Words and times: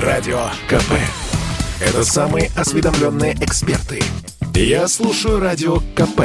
Радио 0.00 0.50
КП. 0.68 0.92
Это 1.80 2.04
самые 2.04 2.50
осведомленные 2.54 3.32
эксперты. 3.40 4.02
Я 4.54 4.88
слушаю 4.88 5.40
Радио 5.40 5.78
КП. 5.94 6.20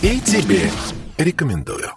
И 0.00 0.20
тебе 0.20 0.70
рекомендую. 1.18 1.90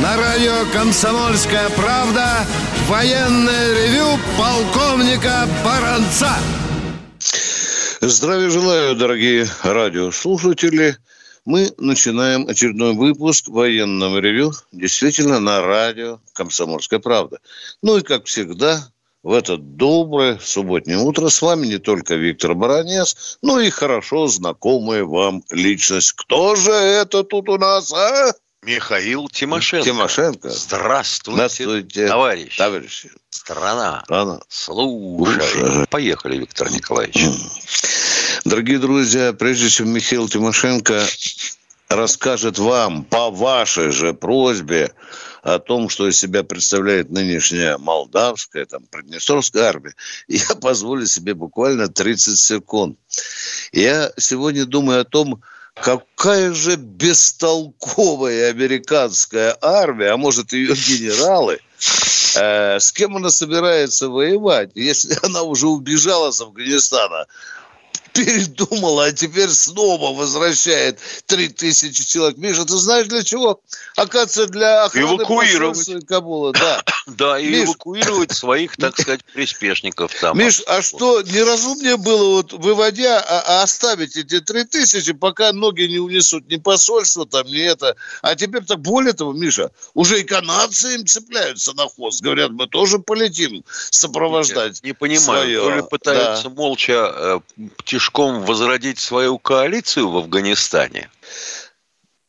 На 0.00 0.16
радио 0.16 0.64
«Комсомольская 0.72 1.68
правда» 1.70 2.46
военное 2.88 3.74
ревю 3.74 4.18
полковника 4.38 5.46
Баранца. 5.62 6.38
Здравия 8.08 8.50
желаю, 8.50 8.94
дорогие 8.94 9.48
радиослушатели. 9.64 10.96
Мы 11.44 11.72
начинаем 11.76 12.46
очередной 12.46 12.94
выпуск 12.94 13.48
военного 13.48 14.18
ревю, 14.18 14.52
действительно, 14.70 15.40
на 15.40 15.60
радио 15.60 16.20
«Комсомольская 16.32 17.00
правда». 17.00 17.40
Ну 17.82 17.98
и, 17.98 18.02
как 18.02 18.26
всегда, 18.26 18.88
в 19.24 19.32
это 19.32 19.56
доброе 19.56 20.38
субботнее 20.40 20.98
утро 20.98 21.28
с 21.28 21.42
вами 21.42 21.66
не 21.66 21.78
только 21.78 22.14
Виктор 22.14 22.54
Баранец, 22.54 23.38
но 23.42 23.58
и 23.58 23.70
хорошо 23.70 24.28
знакомая 24.28 25.02
вам 25.02 25.42
личность. 25.50 26.12
Кто 26.12 26.54
же 26.54 26.70
это 26.70 27.24
тут 27.24 27.48
у 27.48 27.58
нас, 27.58 27.92
а? 27.92 28.32
Михаил 28.66 29.28
Тимошенко. 29.28 29.84
Тимошенко. 29.84 30.50
Здравствуйте, 30.50 31.36
Здравствуйте, 31.36 32.08
товарищи. 32.08 32.58
товарищи. 32.58 33.10
Страна. 33.30 34.02
Слушай. 34.48 35.40
Слушай. 35.52 35.86
Поехали, 35.86 36.38
Виктор 36.38 36.68
Николаевич. 36.72 37.28
Дорогие 38.44 38.80
друзья, 38.80 39.32
прежде 39.32 39.70
чем 39.70 39.90
Михаил 39.90 40.28
Тимошенко 40.28 41.00
расскажет 41.88 42.58
вам 42.58 43.04
по 43.04 43.30
вашей 43.30 43.92
же 43.92 44.12
просьбе 44.14 44.92
о 45.44 45.60
том, 45.60 45.88
что 45.88 46.08
из 46.08 46.18
себя 46.18 46.42
представляет 46.42 47.08
нынешняя 47.08 47.78
молдавская, 47.78 48.64
там, 48.64 48.82
приднестровская 48.90 49.62
армия, 49.62 49.94
я 50.26 50.56
позволю 50.56 51.06
себе 51.06 51.34
буквально 51.34 51.86
30 51.86 52.36
секунд. 52.36 52.98
Я 53.70 54.10
сегодня 54.16 54.64
думаю 54.66 55.02
о 55.02 55.04
том, 55.04 55.40
какая 55.76 56.52
же 56.54 56.76
бестолковая 56.76 58.50
американская 58.50 59.56
армия, 59.60 60.10
а 60.10 60.16
может 60.16 60.52
ее 60.52 60.74
генералы, 60.74 61.60
э, 62.34 62.80
с 62.80 62.92
кем 62.92 63.16
она 63.16 63.30
собирается 63.30 64.08
воевать, 64.08 64.70
если 64.74 65.16
она 65.22 65.42
уже 65.42 65.68
убежала 65.68 66.30
с 66.30 66.40
Афганистана, 66.40 67.26
передумала, 68.16 69.04
а 69.06 69.12
теперь 69.12 69.50
снова 69.50 70.14
возвращает 70.16 70.98
3000 71.26 72.04
человек. 72.06 72.38
Миша, 72.38 72.64
ты 72.64 72.76
знаешь 72.76 73.06
для 73.06 73.22
чего? 73.22 73.60
Оказывается, 73.96 74.46
для 74.46 74.84
охраны 74.84 75.16
Эвакуировать. 75.16 76.06
Кабула. 76.06 76.52
Да. 76.52 76.82
Да, 77.06 77.38
и 77.38 77.48
Миш. 77.48 77.68
эвакуировать 77.68 78.32
своих, 78.32 78.76
так 78.76 78.98
сказать, 79.00 79.24
приспешников 79.32 80.12
там. 80.20 80.36
Миш, 80.36 80.60
а 80.66 80.82
что 80.82 81.22
неразумнее 81.22 81.96
было, 81.96 82.38
вот 82.38 82.52
выводя, 82.52 83.20
а, 83.20 83.42
а 83.46 83.62
оставить 83.62 84.16
эти 84.16 84.40
3000, 84.40 85.12
пока 85.12 85.52
ноги 85.52 85.82
не 85.82 86.00
унесут 86.00 86.48
ни 86.48 86.56
посольство 86.56 87.24
там, 87.24 87.46
ни 87.46 87.60
это. 87.60 87.94
А 88.22 88.34
теперь 88.34 88.64
так 88.64 88.80
более 88.80 89.12
того, 89.12 89.32
Миша, 89.32 89.70
уже 89.94 90.20
и 90.20 90.24
канадцы 90.24 90.96
им 90.96 91.06
цепляются 91.06 91.74
на 91.74 91.88
хвост. 91.88 92.22
Говорят, 92.22 92.50
мы 92.50 92.66
тоже 92.66 92.98
полетим 92.98 93.62
сопровождать. 93.90 94.82
Не 94.82 94.92
понимаю, 94.92 95.20
свое. 95.20 95.60
то 95.60 95.70
ли 95.76 95.82
пытаются 95.88 96.44
Да. 96.44 96.50
молча 96.50 97.14
э, 97.14 97.40
тишком 98.06 98.44
возродить 98.44 98.98
свою 99.00 99.38
коалицию 99.38 100.08
в 100.10 100.16
Афганистане, 100.16 101.10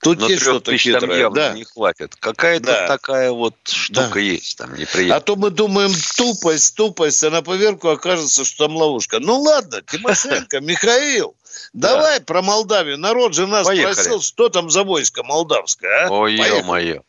Тут 0.02 0.20
но 0.20 0.28
есть 0.30 0.42
что-то 0.42 0.76
хитрое. 0.78 1.20
явно 1.20 1.36
Да. 1.36 1.54
не 1.54 1.64
хватит. 1.66 2.16
Какая-то 2.20 2.66
Да. 2.66 2.88
такая 2.88 3.32
вот 3.32 3.56
штука 3.68 4.12
Да. 4.16 4.20
есть 4.20 4.58
там 4.58 4.74
А 4.74 4.78
неприятная. 4.78 5.20
то 5.22 5.36
мы 5.36 5.50
думаем 5.52 5.92
тупость, 6.16 6.76
тупость, 6.76 7.24
а 7.24 7.30
на 7.30 7.42
поверку 7.42 7.90
окажется, 7.90 8.44
что 8.46 8.68
там 8.68 8.76
ловушка. 8.76 9.20
Ну 9.20 9.40
ладно, 9.42 9.82
Тимошенко, 9.84 10.60
Михаил, 10.62 11.36
давай 11.74 12.22
про 12.22 12.42
Молдавию. 12.42 12.98
Народ 12.98 13.34
же 13.36 13.46
нас 13.48 13.66
Поехали. 13.68 13.94
просил, 13.94 14.22
что 14.22 14.50
там 14.50 14.70
за 14.70 14.84
войско 14.84 15.24
молдавское, 15.24 16.06
а? 16.08 16.10
Ой, 16.12 16.36
ё-моё. 16.36 17.02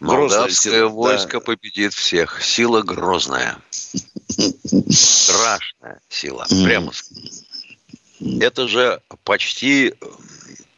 Молдавское 0.00 0.86
войско 0.86 1.40
победит 1.40 1.94
всех. 1.94 2.42
Сила 2.42 2.82
грозная. 2.82 3.56
Страшная 4.90 6.00
сила. 6.08 6.46
Прямо 6.64 6.92
скажем. 6.92 7.30
Это 8.40 8.68
же 8.68 9.00
почти 9.24 9.88
э, 9.88 9.92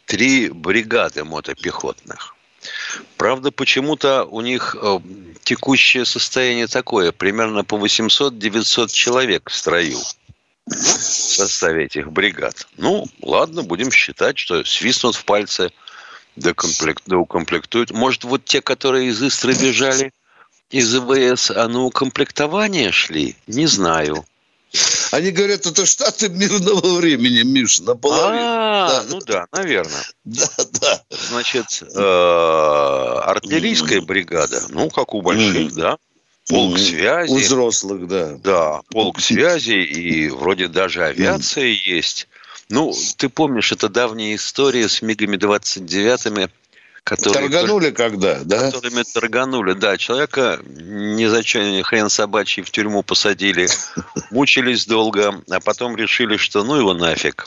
три 0.07 0.49
бригады 0.49 1.25
мотопехотных. 1.25 2.34
Правда, 3.17 3.53
почему-то 3.53 4.25
у 4.25 4.41
них 4.41 4.77
э, 4.81 4.99
текущее 5.45 6.05
состояние 6.05 6.67
такое, 6.67 7.12
примерно 7.12 7.65
по 7.65 7.77
800-900 7.77 8.89
человек 8.89 9.51
в 9.51 9.55
строю 9.55 9.99
в 10.67 10.73
составе 10.73 11.84
этих 11.84 12.11
бригад. 12.11 12.67
Ну, 12.77 13.07
ладно, 13.23 13.63
будем 13.63 13.93
считать, 13.93 14.37
что 14.37 14.65
свистнут 14.65 15.15
в 15.15 15.25
пальцы, 15.25 15.71
доукомплектуют. 16.34 17.93
Может, 17.93 18.25
вот 18.25 18.45
те, 18.45 18.61
которые 18.61 19.09
из 19.09 19.23
Истры 19.23 19.55
бежали 19.55 20.13
из 20.71 20.95
ИВС, 20.95 21.53
а 21.53 21.69
на 21.69 21.83
укомплектование 21.83 22.91
шли? 22.91 23.37
Не 23.47 23.67
знаю. 23.67 24.27
Они 25.13 25.31
говорят, 25.31 25.67
это 25.67 25.87
штаты 25.87 26.29
мирного 26.29 26.99
времени, 26.99 27.43
Миш, 27.43 27.81
наполовину. 27.81 28.43
А, 28.43 28.89
Да. 28.89 29.05
ну 29.09 29.21
да, 29.21 29.47
наверное. 29.53 30.05
Да, 30.25 30.49
да. 30.81 31.03
Значит, 31.31 31.83
э, 31.95 33.21
артиллерийская 33.25 34.01
бригада, 34.01 34.63
ну, 34.71 34.91
как 34.91 35.15
у 35.15 35.23
больших, 35.23 35.75
да, 35.75 35.97
полк 36.49 36.73
Мгм. 36.73 36.75
У 36.75 36.79
связи, 36.79 37.33
взрослых, 37.35 38.07
да. 38.09 38.37
да, 38.43 38.81
полк 38.91 39.21
связи 39.21 39.73
и 39.73 40.29
вроде 40.29 40.69
даже 40.69 41.05
авиация 41.05 41.67
есть. 41.67 42.29
Ну, 42.69 42.93
ты 43.17 43.29
помнишь, 43.29 43.71
это 43.71 43.89
давняя 43.89 44.35
история 44.35 44.89
с 44.89 45.01
МиГами-29, 45.01 46.51
которые... 47.06 47.49
Торганули 47.49 47.91
когда, 47.93 48.41
да? 48.43 48.72
которыми 48.72 49.05
торганули. 49.05 49.75
Да, 49.75 49.97
человека 49.97 50.61
ни 50.67 51.25
за 51.27 51.44
что, 51.44 51.62
ни 51.62 51.81
хрен 51.83 52.11
собачий 52.11 52.65
в 52.65 52.71
тюрьму 52.72 53.05
посадили, 53.05 53.69
мучились 54.33 54.87
долго, 54.87 55.41
а 55.49 55.61
потом 55.61 55.97
решили, 55.97 56.37
что 56.37 56.65
ну 56.65 56.75
его 56.75 56.95
нафиг. 56.95 57.47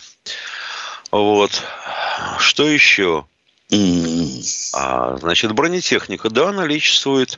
Вот. 1.11 1.61
Что 2.39 2.69
еще? 2.69 3.25
А, 4.73 5.17
значит, 5.17 5.51
бронетехника, 5.51 6.29
да, 6.29 6.53
наличествует, 6.53 7.37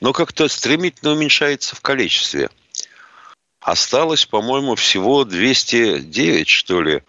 но 0.00 0.12
как-то 0.12 0.46
стремительно 0.46 1.12
уменьшается 1.12 1.74
в 1.74 1.80
количестве. 1.80 2.48
Осталось, 3.60 4.24
по-моему, 4.24 4.76
всего 4.76 5.24
209, 5.24 6.48
что 6.48 6.80
ли, 6.80 7.02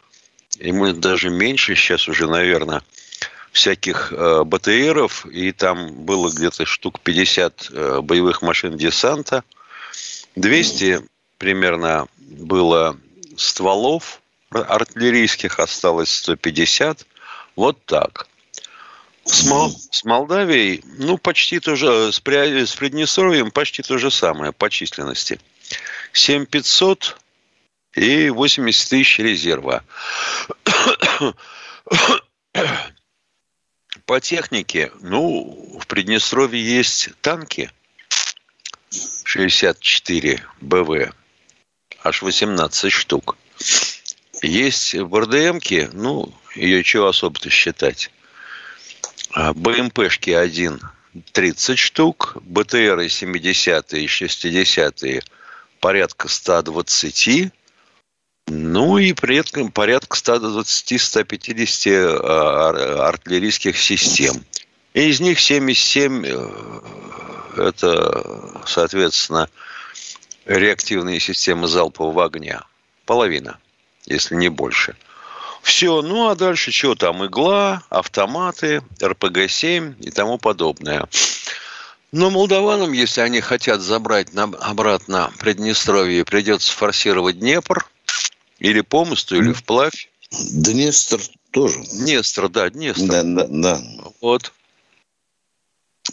и 0.58 0.72
может 0.72 1.00
даже 1.00 1.30
меньше 1.30 1.76
сейчас 1.76 2.08
уже, 2.08 2.28
наверное, 2.28 2.82
всяких 3.58 4.14
э, 4.14 4.44
БТРов, 4.44 5.26
и 5.26 5.52
там 5.52 5.94
было 6.06 6.30
где-то 6.30 6.66
штук 6.66 7.00
50 7.00 7.70
э, 7.72 8.02
боевых 8.02 8.42
машин 8.44 8.78
десанта. 8.78 9.44
200 10.36 11.02
примерно 11.40 12.08
было 12.18 12.98
стволов 13.36 14.22
артиллерийских, 14.52 15.60
осталось 15.60 16.12
150. 16.12 17.06
Вот 17.56 17.84
так. 17.86 18.28
С, 19.26 19.46
Мол- 19.46 19.76
с 19.92 20.04
Молдавией, 20.04 20.84
ну, 21.00 21.18
почти 21.18 21.60
то 21.60 21.76
же, 21.76 22.12
с, 22.12 22.22
Пря- 22.22 22.66
с 22.66 22.76
Приднестровьем 22.76 23.50
почти 23.50 23.82
то 23.82 23.98
же 23.98 24.12
самое 24.12 24.52
по 24.54 24.70
численности. 24.70 25.40
7500 26.14 27.18
и 27.96 28.30
80 28.30 28.90
тысяч 28.90 29.18
резерва. 29.20 29.84
По 34.08 34.22
технике, 34.22 34.90
ну, 35.02 35.78
в 35.82 35.86
Приднестровье 35.86 36.64
есть 36.64 37.10
танки 37.20 37.70
64 39.26 40.42
БВ, 40.62 41.12
аж 42.04 42.22
18 42.22 42.90
штук. 42.90 43.38
Есть 44.42 44.96
БРДМки, 44.96 45.90
ну, 45.92 46.34
ее 46.56 46.86
чего 46.86 47.08
особо-то 47.08 47.50
считать. 47.50 48.10
А, 49.32 49.54
БМПшки 49.54 50.30
один 50.30 50.80
30 51.34 51.78
штук, 51.78 52.38
БТРы 52.44 53.10
70 53.10 53.94
и 53.94 54.08
60 54.08 55.04
порядка 55.82 56.30
120, 56.30 57.52
ну 58.48 58.98
и 58.98 59.14
при 59.14 59.38
этом 59.38 59.72
порядка 59.72 60.18
120-150 60.18 62.20
а, 62.24 62.70
ар- 62.70 63.02
артиллерийских 63.02 63.78
систем. 63.78 64.44
И 64.94 65.10
из 65.10 65.20
них 65.20 65.40
77 65.40 66.26
э, 66.26 66.50
это, 67.58 68.62
соответственно, 68.66 69.50
реактивные 70.46 71.20
системы 71.20 71.68
залпового 71.68 72.26
огня. 72.26 72.64
Половина, 73.06 73.60
если 74.06 74.36
не 74.36 74.50
больше. 74.50 74.96
Все, 75.62 76.02
ну 76.02 76.30
а 76.30 76.36
дальше 76.36 76.72
что 76.72 76.96
там? 76.96 77.26
Игла, 77.26 77.84
автоматы, 77.90 78.82
РПГ-7 79.02 79.96
и 80.00 80.12
тому 80.12 80.38
подобное. 80.38 81.08
Но 82.14 82.30
молдаванам, 82.30 82.94
если 82.94 83.20
они 83.20 83.42
хотят 83.42 83.82
забрать 83.82 84.30
обратно 84.62 85.30
Приднестровье, 85.40 86.24
придется 86.24 86.72
форсировать 86.72 87.40
Днепр 87.40 87.86
или 88.60 88.82
по 88.82 89.06
мосту, 89.06 89.36
или 89.36 89.54
вплавь. 89.54 90.10
Днестр 90.32 91.22
тоже. 91.52 91.84
Днестр, 91.94 92.50
да, 92.50 92.70
Днестр. 92.70 93.06
Да, 93.06 93.24
да, 93.24 93.48
да. 93.50 93.82
Вот. 94.22 94.52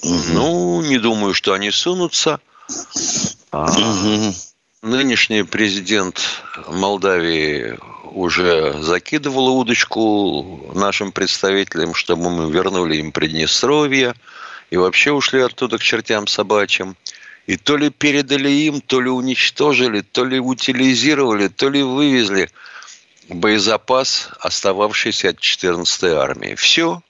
Угу. 0.03 0.33
Ну, 0.33 0.83
не 0.83 0.99
думаю, 0.99 1.35
что 1.35 1.53
они 1.53 1.71
сунутся. 1.71 2.41
А 3.51 3.71
угу. 3.71 4.35
Нынешний 4.83 5.45
президент 5.45 6.21
Молдавии 6.69 7.79
уже 8.13 8.81
закидывал 8.83 9.57
удочку 9.59 10.71
нашим 10.75 11.11
представителям, 11.11 11.95
чтобы 11.95 12.31
мы 12.31 12.53
вернули 12.53 12.97
им 12.97 13.11
Приднестровье 13.11 14.15
и 14.71 14.77
вообще 14.77 15.13
ушли 15.13 15.41
оттуда 15.41 15.79
к 15.79 15.83
чертям 15.83 16.27
собачьим. 16.27 16.97
И 17.47 17.57
то 17.57 17.77
ли 17.77 17.91
передали 17.91 18.49
им, 18.49 18.81
то 18.81 19.01
ли 19.01 19.11
уничтожили, 19.11 20.01
то 20.01 20.25
ли 20.25 20.39
утилизировали, 20.39 21.49
то 21.49 21.69
ли 21.69 21.83
вывезли 21.83 22.51
боезапас, 23.29 24.31
остававшийся 24.41 25.31
от 25.31 25.39
14-й 25.39 26.15
армии. 26.15 26.55
Все. 26.55 27.03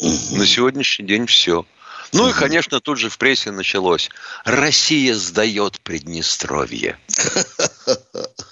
На 0.00 0.46
сегодняшний 0.46 1.06
день 1.06 1.26
все. 1.26 1.64
Ну 2.12 2.28
и, 2.28 2.32
конечно, 2.32 2.80
тут 2.80 2.98
же 2.98 3.08
в 3.08 3.16
прессе 3.16 3.50
началось. 3.50 4.10
Россия 4.44 5.14
сдает 5.14 5.80
Приднестровье. 5.80 6.98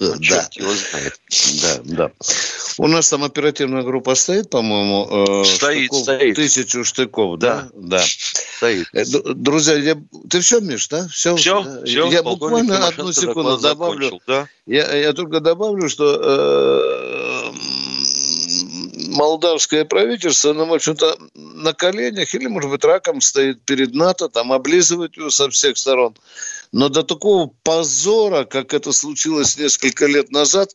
Да. 0.00 0.48
его 0.52 0.72
знает. 0.72 1.20
Да, 1.62 1.80
да. 1.84 2.10
У 2.78 2.86
нас 2.86 3.10
там 3.10 3.22
оперативная 3.22 3.82
группа 3.82 4.14
стоит, 4.14 4.48
по-моему. 4.48 5.42
Э, 5.42 5.44
стоит, 5.44 5.92
стоит. 5.92 6.36
Тысячу 6.36 6.84
штыков, 6.84 7.38
да? 7.38 7.68
Да. 7.74 8.02
Стоит. 8.56 8.88
Э, 8.94 9.04
друзья, 9.04 9.76
я... 9.76 9.96
ты 10.30 10.40
все, 10.40 10.60
Миш, 10.60 10.88
да? 10.88 11.06
Все, 11.08 11.36
все. 11.36 11.84
все 11.84 12.10
я 12.10 12.22
буквально 12.22 12.86
одну 12.86 13.12
секунду 13.12 13.58
добавлю. 13.58 14.20
Да? 14.26 14.48
Я, 14.64 14.90
я 14.96 15.12
только 15.12 15.40
добавлю, 15.40 15.90
что 15.90 16.18
э, 16.22 17.52
молдавское 19.10 19.84
правительство, 19.84 20.52
ну, 20.52 20.66
в 20.66 20.74
общем-то, 20.74 21.18
на 21.34 21.72
коленях 21.72 22.34
или, 22.34 22.46
может 22.46 22.70
быть, 22.70 22.84
раком 22.84 23.20
стоит 23.20 23.62
перед 23.64 23.94
НАТО, 23.94 24.28
там 24.28 24.52
облизывает 24.52 25.16
его 25.16 25.30
со 25.30 25.50
всех 25.50 25.76
сторон. 25.76 26.16
Но 26.72 26.88
до 26.88 27.02
такого 27.02 27.50
позора, 27.64 28.44
как 28.44 28.74
это 28.74 28.92
случилось 28.92 29.58
несколько 29.58 30.06
лет 30.06 30.30
назад, 30.30 30.70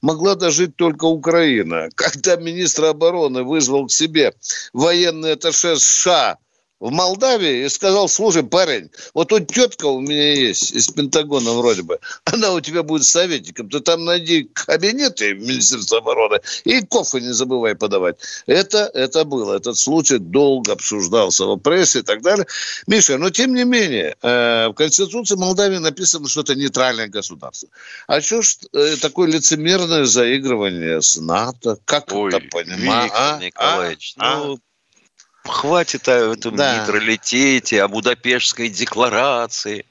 могла 0.00 0.36
дожить 0.36 0.76
только 0.76 1.04
Украина. 1.04 1.88
Когда 1.96 2.36
министр 2.36 2.84
обороны 2.86 3.42
вызвал 3.42 3.86
к 3.86 3.92
себе 3.92 4.32
военный 4.72 5.32
атташе 5.32 5.76
США– 5.76 6.38
в 6.80 6.90
Молдавии 6.90 7.64
и 7.64 7.68
сказал, 7.68 8.08
слушай, 8.08 8.42
парень, 8.42 8.90
вот 9.14 9.28
тут 9.28 9.48
тетка 9.48 9.84
у 9.84 10.00
меня 10.00 10.32
есть 10.32 10.72
из 10.72 10.88
Пентагона 10.88 11.52
вроде 11.52 11.82
бы, 11.82 12.00
она 12.24 12.52
у 12.52 12.60
тебя 12.60 12.82
будет 12.82 13.04
советником, 13.04 13.68
ты 13.68 13.80
там 13.80 14.04
найди 14.04 14.44
кабинеты 14.44 15.34
Министерства 15.34 15.98
обороны 15.98 16.40
и 16.64 16.80
кофе 16.80 17.20
не 17.20 17.32
забывай 17.32 17.74
подавать. 17.74 18.16
Это, 18.46 18.90
это 18.94 19.24
было, 19.24 19.56
этот 19.56 19.76
случай 19.76 20.18
долго 20.18 20.72
обсуждался 20.72 21.44
в 21.44 21.58
прессе 21.58 22.00
и 22.00 22.02
так 22.02 22.22
далее. 22.22 22.46
Миша, 22.86 23.18
но 23.18 23.30
тем 23.30 23.54
не 23.54 23.64
менее, 23.64 24.16
э, 24.22 24.68
в 24.68 24.72
Конституции 24.72 25.36
Молдавии 25.36 25.78
написано, 25.78 26.28
что 26.28 26.40
это 26.40 26.54
нейтральное 26.54 27.08
государство. 27.08 27.68
А 28.06 28.20
что 28.22 28.40
ж 28.40 28.56
э, 28.72 28.96
такое 28.96 29.28
лицемерное 29.28 30.06
заигрывание 30.06 31.02
с 31.02 31.16
НАТО? 31.16 31.78
Как 31.84 32.10
Ой, 32.12 32.30
это 32.34 32.40
понимать? 32.50 33.12
А? 33.14 33.38
Николаевич, 33.38 34.14
а? 34.16 34.38
ну, 34.38 34.58
Хватит 35.44 36.08
о 36.08 36.32
этом 36.32 36.56
да. 36.56 36.78
нейтралитете, 36.78 37.82
о 37.82 37.88
Будапештской 37.88 38.68
декларации. 38.68 39.86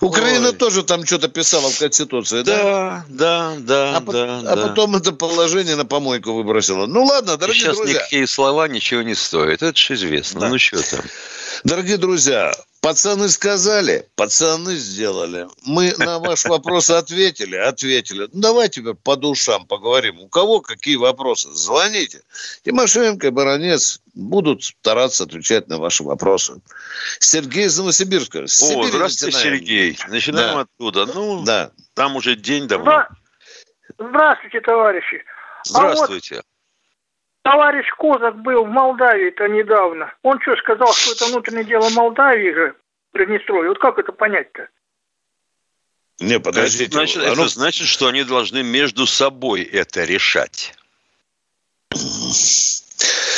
Украина 0.00 0.48
Ой. 0.48 0.54
тоже 0.54 0.82
там 0.82 1.06
что-то 1.06 1.28
писала 1.28 1.70
в 1.70 1.78
Конституции, 1.78 2.42
да? 2.42 3.04
Да, 3.08 3.56
да, 3.56 3.56
да. 3.60 3.96
А, 3.96 4.00
да, 4.00 4.38
а 4.40 4.56
да. 4.56 4.68
потом 4.68 4.96
это 4.96 5.12
положение 5.12 5.74
на 5.74 5.86
помойку 5.86 6.34
выбросила. 6.34 6.86
Ну 6.86 7.04
ладно, 7.04 7.38
дорогие 7.38 7.62
И 7.62 7.64
сейчас 7.64 7.76
друзья. 7.76 7.94
никакие 7.94 8.26
слова 8.26 8.68
ничего 8.68 9.02
не 9.02 9.14
стоят. 9.14 9.62
Это 9.62 9.76
же 9.76 9.94
известно. 9.94 10.40
Да. 10.40 10.48
Ну 10.50 10.58
что 10.58 10.82
там? 10.82 11.04
Дорогие 11.64 11.96
друзья, 11.96 12.52
Пацаны 12.82 13.28
сказали, 13.28 14.08
пацаны 14.16 14.74
сделали. 14.74 15.46
Мы 15.64 15.94
на 15.98 16.18
ваш 16.18 16.44
вопрос 16.46 16.90
ответили, 16.90 17.54
ответили. 17.54 18.28
Ну, 18.32 18.40
давайте 18.40 18.80
теперь 18.80 18.94
по 18.94 19.14
душам 19.14 19.66
поговорим. 19.66 20.18
У 20.18 20.28
кого 20.28 20.60
какие 20.60 20.96
вопросы? 20.96 21.48
Звоните. 21.54 22.22
Тимошенко 22.64 23.30
Баранец 23.30 24.00
будут 24.14 24.64
стараться 24.64 25.24
отвечать 25.24 25.68
на 25.68 25.78
ваши 25.78 26.02
вопросы. 26.02 26.60
Сергей 27.18 27.66
из 27.66 27.78
Новосибирска. 27.78 28.44
О, 28.44 28.46
здравствуйте, 28.84 29.36
начинаем. 29.36 29.58
Сергей. 29.58 29.98
Начинаем 30.08 30.54
да. 30.54 30.60
оттуда. 30.60 31.06
Ну, 31.06 31.44
да. 31.44 31.70
там 31.94 32.16
уже 32.16 32.36
день 32.36 32.68
давно. 32.68 33.06
Здравствуйте, 33.98 34.60
товарищи. 34.60 35.24
Здравствуйте. 35.64 36.34
А 36.34 36.38
вот 36.38 36.46
Товарищ 37.42 37.86
Козак 37.98 38.40
был 38.42 38.64
в 38.64 38.68
Молдавии-то 38.68 39.48
недавно. 39.48 40.14
Он 40.22 40.40
что, 40.40 40.56
сказал, 40.56 40.92
что 40.94 41.12
это 41.12 41.26
внутреннее 41.26 41.64
дело 41.64 41.88
Молдавии 41.90 42.52
же, 42.52 42.76
Приднестровье? 43.10 43.70
Вот 43.70 43.78
как 43.78 43.98
это 43.98 44.12
понять-то? 44.12 44.68
Не, 46.20 46.38
подождите. 46.38 46.84
Это 46.84 46.92
значит, 46.94 47.16
оно... 47.16 47.32
это 47.32 47.48
значит, 47.48 47.88
что 47.88 48.06
они 48.06 48.22
должны 48.22 48.62
между 48.62 49.06
собой 49.06 49.62
это 49.62 50.04
решать. 50.04 50.74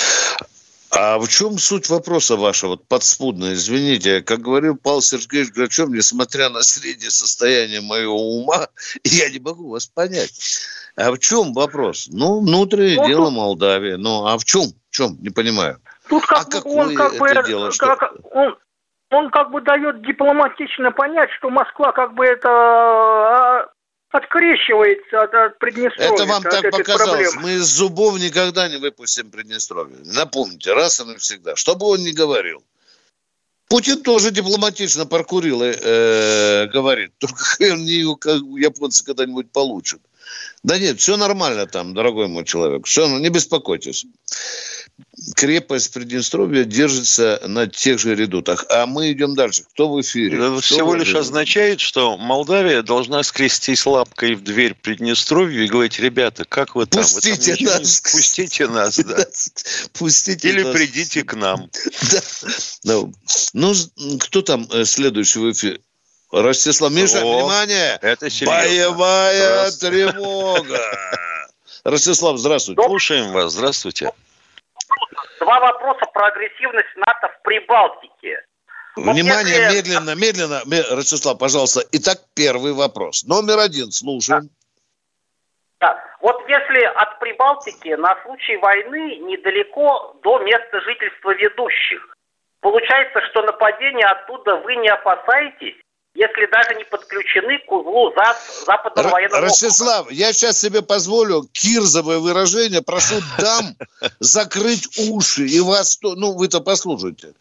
А 0.96 1.18
в 1.18 1.28
чем 1.28 1.58
суть 1.58 1.88
вопроса 1.88 2.36
вашего, 2.36 2.70
вот 2.70 2.88
подспудно, 2.88 3.52
извините, 3.52 4.22
как 4.22 4.40
говорил 4.40 4.76
Павел 4.76 5.00
Сергеевич 5.00 5.52
Грачев, 5.52 5.88
несмотря 5.88 6.50
на 6.50 6.62
среднее 6.62 7.10
состояние 7.10 7.80
моего 7.80 8.16
ума, 8.16 8.68
я 9.04 9.30
не 9.30 9.38
могу 9.40 9.70
вас 9.70 9.86
понять. 9.86 10.32
А 10.96 11.10
в 11.10 11.18
чем 11.18 11.52
вопрос? 11.52 12.08
Ну, 12.10 12.40
внутреннее 12.40 13.00
ну, 13.00 13.06
дело 13.08 13.26
тут... 13.26 13.34
Молдавии. 13.34 13.94
Ну, 13.94 14.26
а 14.26 14.38
в 14.38 14.44
чем? 14.44 14.62
В 14.90 14.94
чем? 14.94 15.16
Не 15.20 15.30
понимаю. 15.30 15.80
Тут 16.08 16.24
как 16.26 16.54
а 16.54 16.60
бы 16.60 16.74
он 16.74 16.94
как 16.94 17.18
бы 17.18 17.28
дело, 17.46 17.70
как, 17.70 17.74
что... 17.74 18.28
он, 18.30 18.56
он 19.10 19.30
как 19.30 19.50
бы 19.50 19.60
дает 19.60 20.02
дипломатично 20.02 20.92
понять, 20.92 21.30
что 21.38 21.50
Москва 21.50 21.92
как 21.92 22.14
бы 22.14 22.24
это 22.24 22.48
а, 22.48 23.68
открещивается 24.14 25.22
от, 25.22 25.34
от 25.34 25.58
Приднестровья. 25.58 26.14
Это 26.14 26.24
вам 26.24 26.42
так 26.42 26.70
показалось. 26.70 27.32
Проблем. 27.32 27.42
Мы 27.42 27.52
из 27.54 27.64
зубов 27.64 28.18
никогда 28.20 28.68
не 28.68 28.76
выпустим 28.76 29.30
Приднестровье. 29.30 29.98
Напомните, 30.04 30.72
раз 30.72 31.00
и 31.00 31.04
навсегда. 31.04 31.56
Что 31.56 31.74
бы 31.74 31.86
он 31.86 32.04
ни 32.04 32.12
говорил. 32.12 32.62
Путин 33.68 34.02
тоже 34.02 34.30
дипломатично 34.30 35.04
прокурил 35.04 35.64
и 35.64 35.72
э, 35.74 36.66
говорит. 36.66 37.12
Только 37.18 37.72
он 37.72 37.84
не 37.84 38.02
японцы 38.60 39.04
когда-нибудь 39.04 39.50
получат. 39.50 40.00
Да 40.64 40.78
нет, 40.78 40.98
все 40.98 41.16
нормально 41.18 41.66
там, 41.66 41.92
дорогой 41.92 42.26
мой 42.26 42.44
человек. 42.44 42.86
Все, 42.86 43.06
ну, 43.06 43.18
не 43.18 43.28
беспокойтесь. 43.28 44.06
Крепость 45.36 45.92
Приднестровья 45.92 46.64
держится 46.64 47.40
на 47.46 47.66
тех 47.66 47.98
же 47.98 48.14
редутах. 48.14 48.64
А 48.70 48.86
мы 48.86 49.12
идем 49.12 49.34
дальше. 49.34 49.64
Кто 49.72 49.92
в 49.92 50.00
эфире? 50.00 50.38
Это 50.38 50.60
всего 50.60 50.94
лишь 50.94 51.14
означает, 51.14 51.80
что 51.80 52.16
Молдавия 52.16 52.82
должна 52.82 53.22
скрестись 53.22 53.84
лапкой 53.84 54.36
в 54.36 54.42
дверь 54.42 54.74
Приднестровью 54.74 55.64
и 55.64 55.68
говорить, 55.68 55.98
ребята, 55.98 56.44
как 56.44 56.76
вы 56.76 56.86
там? 56.86 57.02
Пустите 57.02 57.52
вы 57.52 57.66
там 57.66 57.82
нас. 57.82 58.00
Пустите 58.00 58.66
нас, 58.68 58.98
да. 58.98 59.26
Пустите 59.92 60.48
Или 60.48 60.62
нас. 60.62 60.74
придите 60.74 61.24
к 61.24 61.34
нам. 61.34 61.70
Да. 62.84 63.00
Ну, 63.54 63.74
ну, 63.96 64.18
кто 64.18 64.42
там 64.42 64.68
э, 64.70 64.84
следующий 64.84 65.38
в 65.38 65.50
эфире? 65.50 65.80
Ростислав, 66.42 66.92
Миша, 66.92 67.22
О, 67.22 67.38
внимание! 67.38 67.98
Это 68.02 68.28
серьезно. 68.28 68.58
Боевая 68.58 69.70
тревога. 69.70 70.80
Ростислав, 71.84 72.38
здравствуйте. 72.38 72.82
Слушаем 72.82 73.32
вас, 73.32 73.52
здравствуйте. 73.52 74.10
Два 75.38 75.60
вопроса 75.60 76.06
про 76.12 76.26
агрессивность 76.26 76.96
НАТО 76.96 77.28
в 77.38 77.42
Прибалтике. 77.42 78.44
Внимание, 78.96 79.66
вот 79.66 79.74
если... 79.74 79.76
медленно, 79.76 80.14
медленно. 80.16 80.60
Ростислав, 80.96 81.38
пожалуйста. 81.38 81.82
Итак, 81.92 82.18
первый 82.34 82.72
вопрос. 82.72 83.24
Номер 83.24 83.60
один, 83.60 83.92
слушаем. 83.92 84.50
Да. 85.80 86.02
Вот 86.20 86.42
если 86.48 86.82
от 86.84 87.20
Прибалтики 87.20 87.94
на 87.94 88.20
случай 88.24 88.56
войны 88.56 89.18
недалеко 89.18 90.16
до 90.24 90.40
места 90.40 90.80
жительства 90.80 91.32
ведущих, 91.34 92.16
получается, 92.60 93.20
что 93.30 93.42
нападения 93.42 94.06
оттуда 94.06 94.56
вы 94.56 94.76
не 94.76 94.88
опасаетесь, 94.88 95.83
если 96.14 96.46
даже 96.50 96.74
не 96.76 96.84
подключены 96.84 97.58
к 97.66 97.72
узлу 97.72 98.12
ЗАД 98.14 98.36
Западного 98.66 99.06
Р- 99.06 99.12
военного 99.12 99.42
Ростислав, 99.42 100.02
округа. 100.02 100.14
я 100.14 100.32
сейчас 100.32 100.60
себе 100.60 100.82
позволю 100.82 101.48
кирзовое 101.52 102.18
выражение, 102.18 102.82
прошу 102.82 103.16
дам 103.38 103.76
закрыть 104.20 104.98
уши, 105.10 105.46
и 105.46 105.60
вас, 105.60 105.98
ну, 106.02 106.32
вы-то 106.32 106.60
послушайте. 106.60 107.34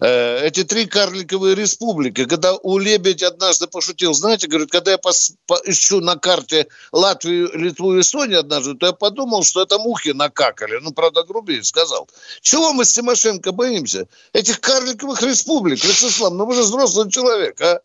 Э, 0.00 0.46
эти 0.46 0.64
три 0.64 0.86
карликовые 0.86 1.54
республики, 1.54 2.24
когда 2.24 2.54
у 2.54 2.78
Лебедь 2.78 3.22
однажды 3.22 3.66
пошутил, 3.66 4.14
знаете, 4.14 4.48
говорит, 4.48 4.70
когда 4.70 4.92
я 4.92 4.98
пос, 4.98 5.34
по, 5.46 5.60
ищу 5.64 6.00
на 6.00 6.16
карте 6.16 6.68
Латвию, 6.90 7.50
Литву 7.52 7.94
и 7.94 8.00
Эстонию 8.00 8.40
однажды, 8.40 8.74
то 8.74 8.86
я 8.86 8.92
подумал, 8.92 9.44
что 9.44 9.62
это 9.62 9.78
мухи 9.78 10.10
накакали. 10.10 10.78
Ну, 10.80 10.92
правда, 10.92 11.22
грубее 11.22 11.62
сказал. 11.62 12.08
Чего 12.40 12.72
мы 12.72 12.86
с 12.86 12.94
Тимошенко 12.94 13.52
боимся? 13.52 14.08
Этих 14.32 14.60
карликовых 14.60 15.20
республик, 15.22 15.84
Вячеслав, 15.84 16.32
ну 16.32 16.46
вы 16.46 16.54
же 16.54 16.62
взрослый 16.62 17.10
человек, 17.10 17.60
а? 17.60 17.80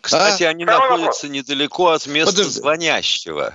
Кстати, 0.00 0.44
а? 0.44 0.50
они 0.50 0.64
находятся 0.64 1.28
недалеко 1.28 1.88
от 1.88 2.06
места 2.06 2.32
Подожди. 2.32 2.52
звонящего. 2.60 3.54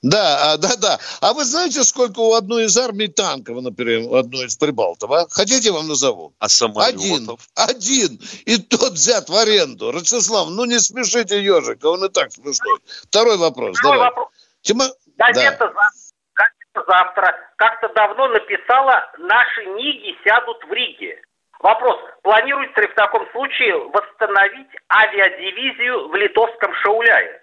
Да, 0.00 0.52
а, 0.52 0.56
да, 0.58 0.76
да. 0.76 0.98
А 1.20 1.32
вы 1.32 1.44
знаете, 1.44 1.82
сколько 1.82 2.20
у 2.20 2.34
одной 2.34 2.66
из 2.66 2.76
армий 2.76 3.08
танков, 3.08 3.60
например, 3.60 4.08
у 4.08 4.14
одной 4.14 4.46
из 4.46 4.56
Прибалтов, 4.56 5.10
а? 5.10 5.26
Хотите, 5.28 5.72
вам 5.72 5.88
назову? 5.88 6.34
А 6.38 6.48
самолетов? 6.48 7.48
Один. 7.56 8.16
Один. 8.16 8.20
И 8.44 8.58
тот 8.58 8.92
взят 8.92 9.28
в 9.28 9.34
аренду. 9.34 9.90
Ростислав, 9.90 10.50
ну 10.50 10.64
не 10.66 10.78
смешите 10.78 11.42
ежика, 11.42 11.86
он 11.86 12.04
и 12.04 12.08
так 12.08 12.30
смешной. 12.30 12.78
Второй 13.02 13.38
вопрос. 13.38 13.76
Второй 13.76 13.96
давай. 13.96 14.10
вопрос. 14.10 14.28
Тима... 14.62 14.84
Газета, 15.16 15.72
да. 15.74 15.90
газета 16.34 16.86
завтра 16.86 17.34
как-то 17.56 17.88
давно 17.94 18.28
написала 18.28 19.10
«Наши 19.18 19.64
ниги 19.64 20.16
сядут 20.22 20.62
в 20.64 20.72
Риге». 20.72 21.20
Вопрос. 21.60 21.96
Планируется 22.22 22.80
ли 22.80 22.86
в 22.86 22.94
таком 22.94 23.26
случае 23.32 23.74
восстановить 23.90 24.68
авиадивизию 24.90 26.08
в 26.08 26.14
литовском 26.14 26.72
Шауляе? 26.82 27.42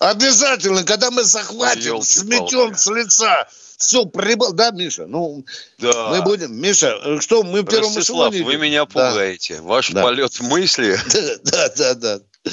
Обязательно, 0.00 0.84
когда 0.84 1.10
мы 1.10 1.22
захватим, 1.22 1.94
Елки 1.94 2.04
сметем 2.04 2.74
с 2.74 2.86
лица 2.88 3.48
все 3.78 4.04
прибыл, 4.04 4.52
да, 4.52 4.70
Миша? 4.70 5.06
Ну, 5.06 5.44
да. 5.78 6.08
мы 6.10 6.22
будем, 6.22 6.54
Миша, 6.54 7.20
что 7.20 7.42
мы 7.42 7.62
в 7.62 7.66
первом 7.66 7.98
эшелоне? 7.98 8.42
вы 8.42 8.58
меня 8.58 8.84
пугаете. 8.84 9.56
Да. 9.56 9.62
Ваш 9.62 9.90
да. 9.90 10.02
полет 10.02 10.40
мысли. 10.40 10.96
Да, 11.44 11.68
да, 11.68 11.94
да, 11.94 11.94
да. 11.94 12.50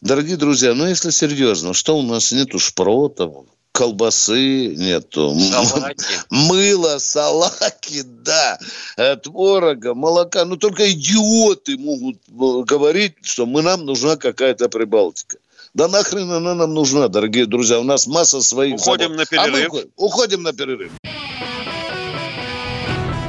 Дорогие 0.00 0.36
друзья, 0.36 0.72
ну 0.72 0.86
если 0.86 1.10
серьезно, 1.10 1.74
что 1.74 1.98
у 1.98 2.02
нас 2.02 2.32
нету 2.32 2.58
шпротов, 2.58 3.46
колбасы 3.72 4.74
нету, 4.76 5.34
салаки. 5.38 6.04
мыла, 6.30 6.98
салаки, 6.98 8.02
да, 8.02 8.58
э, 8.96 9.16
творога, 9.16 9.94
молока. 9.94 10.44
Ну 10.44 10.56
только 10.56 10.90
идиоты 10.90 11.78
могут 11.78 12.16
э, 12.28 12.64
говорить, 12.66 13.14
что 13.22 13.46
мы 13.46 13.62
нам 13.62 13.84
нужна 13.84 14.16
какая-то 14.16 14.68
Прибалтика. 14.68 15.38
Да 15.72 15.86
нахрен 15.88 16.30
она 16.32 16.54
нам 16.54 16.74
нужна, 16.74 17.08
дорогие 17.08 17.46
друзья. 17.46 17.78
У 17.78 17.84
нас 17.84 18.06
масса 18.06 18.40
своих 18.42 18.74
Уходим 18.74 19.10
забот. 19.10 19.18
на 19.18 19.26
перерыв. 19.26 19.68
А 19.70 19.74
мы 19.76 19.88
уходим 19.96 20.42
на 20.42 20.52
перерыв. 20.52 20.92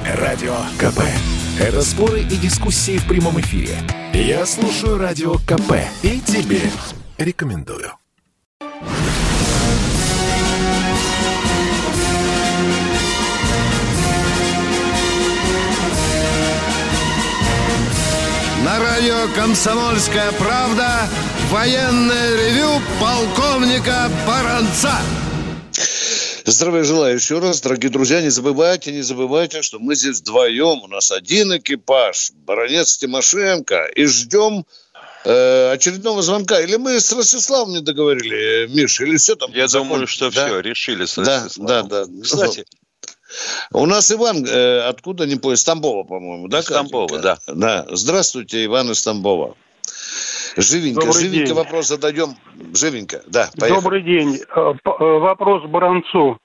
Радио 0.05 0.55
КП. 0.79 1.01
Это 1.59 1.83
споры 1.83 2.21
и 2.21 2.35
дискуссии 2.37 2.97
в 2.97 3.07
прямом 3.07 3.39
эфире. 3.41 3.77
Я 4.13 4.45
слушаю 4.45 4.97
Радио 4.97 5.35
КП 5.35 5.73
и 6.01 6.19
тебе 6.19 6.61
рекомендую. 7.17 7.93
На 18.71 18.79
радио 18.79 19.27
«Комсомольская 19.35 20.31
правда» 20.39 20.87
Военное 21.49 22.37
ревю 22.37 22.81
полковника 23.01 24.09
Баранца. 24.25 24.93
Здравия 26.45 26.85
желаю 26.85 27.15
еще 27.15 27.39
раз, 27.39 27.59
дорогие 27.59 27.91
друзья. 27.91 28.21
Не 28.21 28.29
забывайте, 28.29 28.93
не 28.93 29.01
забывайте, 29.01 29.61
что 29.61 29.77
мы 29.79 29.95
здесь 29.95 30.21
вдвоем. 30.21 30.83
У 30.83 30.87
нас 30.87 31.11
один 31.11 31.57
экипаж, 31.57 32.31
баронец 32.45 32.95
Тимошенко. 32.95 33.87
И 33.93 34.05
ждем 34.05 34.65
э, 35.25 35.71
очередного 35.73 36.21
звонка. 36.21 36.61
Или 36.61 36.77
мы 36.77 36.97
с 37.01 37.11
Ростиславом 37.11 37.73
не 37.73 37.81
договорили, 37.81 38.67
Миша, 38.73 39.03
или 39.03 39.17
все 39.17 39.35
там? 39.35 39.51
Я 39.51 39.67
закон... 39.67 39.89
думаю, 39.89 40.07
что 40.07 40.31
да? 40.31 40.45
все, 40.47 40.59
решили 40.61 41.03
с 41.03 41.17
Ростиславом. 41.17 41.67
Да, 41.67 41.83
да, 41.83 42.05
да. 42.05 42.21
Кстати, 42.23 42.63
у 43.73 43.85
нас 43.85 44.11
Иван, 44.11 44.45
э, 44.45 44.81
откуда, 44.81 45.25
не 45.25 45.35
понял, 45.35 45.57
Стамбова, 45.57 46.03
по-моему, 46.03 46.47
да? 46.47 46.61
Стамбова, 46.61 47.19
да. 47.19 47.37
Да. 47.47 47.85
Здравствуйте, 47.89 48.65
Иван 48.65 48.91
из 48.91 49.01
Тамбова. 49.03 49.55
Живенько, 50.57 51.01
Добрый 51.01 51.21
живенько 51.21 51.45
день. 51.47 51.55
вопрос 51.55 51.87
задаем. 51.87 52.35
Живенько, 52.73 53.21
да, 53.27 53.49
поехали. 53.57 53.81
Добрый 53.81 54.01
день. 54.01 54.39
Э, 54.55 54.73
э, 54.83 55.03
вопрос 55.03 55.63
Баранцу. 55.63 56.37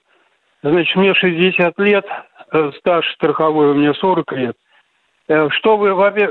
Значит, 0.63 0.97
мне 0.97 1.15
60 1.15 1.79
лет, 1.79 2.05
э, 2.53 2.71
стаж 2.79 3.05
страховой 3.15 3.71
у 3.71 3.75
меня 3.75 3.95
40 3.95 4.33
лет. 4.33 4.57
Что 5.59 5.77
вы, 5.77 5.89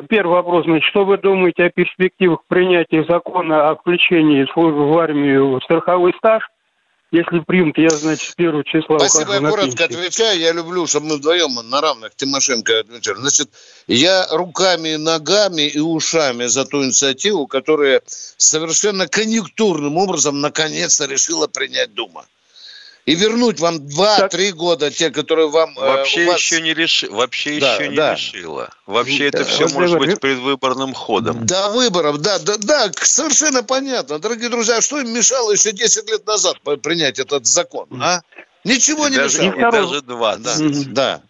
первый 0.07 0.35
вопрос, 0.35 0.63
значит, 0.63 0.87
что 0.89 1.03
вы 1.03 1.17
думаете 1.17 1.65
о 1.65 1.69
перспективах 1.69 2.39
принятия 2.47 3.03
закона 3.03 3.67
о 3.67 3.75
включении 3.75 4.47
службы 4.53 4.87
в 4.87 4.97
армию 4.97 5.59
в 5.59 5.63
страховой 5.65 6.13
стаж? 6.17 6.43
Если 7.11 7.39
примут, 7.39 7.77
я, 7.77 7.89
значит, 7.89 8.35
первого 8.35 8.63
числа 8.63 8.99
Спасибо, 8.99 9.33
я 9.33 9.39
коротко 9.39 9.85
отвечаю. 9.85 10.39
Я 10.39 10.51
люблю, 10.51 10.87
чтобы 10.87 11.07
мы 11.07 11.17
вдвоем 11.17 11.53
на 11.69 11.79
равных 11.79 12.15
Тимошенко 12.15 12.79
отвечали. 12.79 13.17
Значит, 13.17 13.49
я 13.87 14.27
руками, 14.31 14.95
ногами 14.95 15.61
и 15.61 15.79
ушами 15.79 16.45
за 16.45 16.65
ту 16.65 16.83
инициативу, 16.83 17.47
которая 17.47 18.01
совершенно 18.05 19.07
конъюнктурным 19.07 19.97
образом 19.97 20.41
наконец-то 20.41 21.05
решила 21.05 21.47
принять 21.47 21.93
Дума 21.93 22.25
и 23.05 23.13
вернуть 23.13 23.59
вам 23.59 23.77
2-3 23.77 24.51
года, 24.51 24.89
те, 24.89 25.11
которые 25.11 25.47
вам... 25.49 25.77
Э, 25.77 25.97
вообще 25.97 26.25
вас... 26.25 26.39
еще 26.39 26.61
не, 26.61 26.73
реши... 26.73 27.09
Вообще 27.09 27.59
да, 27.59 27.75
еще 27.75 27.87
не 27.87 27.95
да. 27.95 28.15
решила. 28.15 28.69
Вообще 28.87 29.27
это 29.27 29.45
все 29.45 29.67
может 29.69 29.99
быть 29.99 30.19
предвыборным 30.19 30.93
ходом. 30.93 31.45
До 31.45 31.69
выборов, 31.69 32.17
да, 32.17 32.39
да, 32.39 32.57
да, 32.57 32.91
совершенно 32.99 33.63
понятно. 33.63 34.17
Дорогие 34.17 34.49
друзья, 34.49 34.77
а 34.77 34.81
что 34.81 34.99
им 34.99 35.13
мешало 35.13 35.51
еще 35.51 35.71
10 35.71 36.09
лет 36.09 36.25
назад 36.25 36.57
принять 36.81 37.19
этот 37.19 37.45
закон, 37.45 37.87
а? 38.01 38.21
Ничего 38.63 39.07
и 39.07 39.11
не 39.11 39.17
даже, 39.17 39.43
мешало. 39.43 39.67
И 39.67 39.71
даже 39.71 40.01
20. 40.01 40.93
Да, 40.93 40.93
да. 40.93 41.21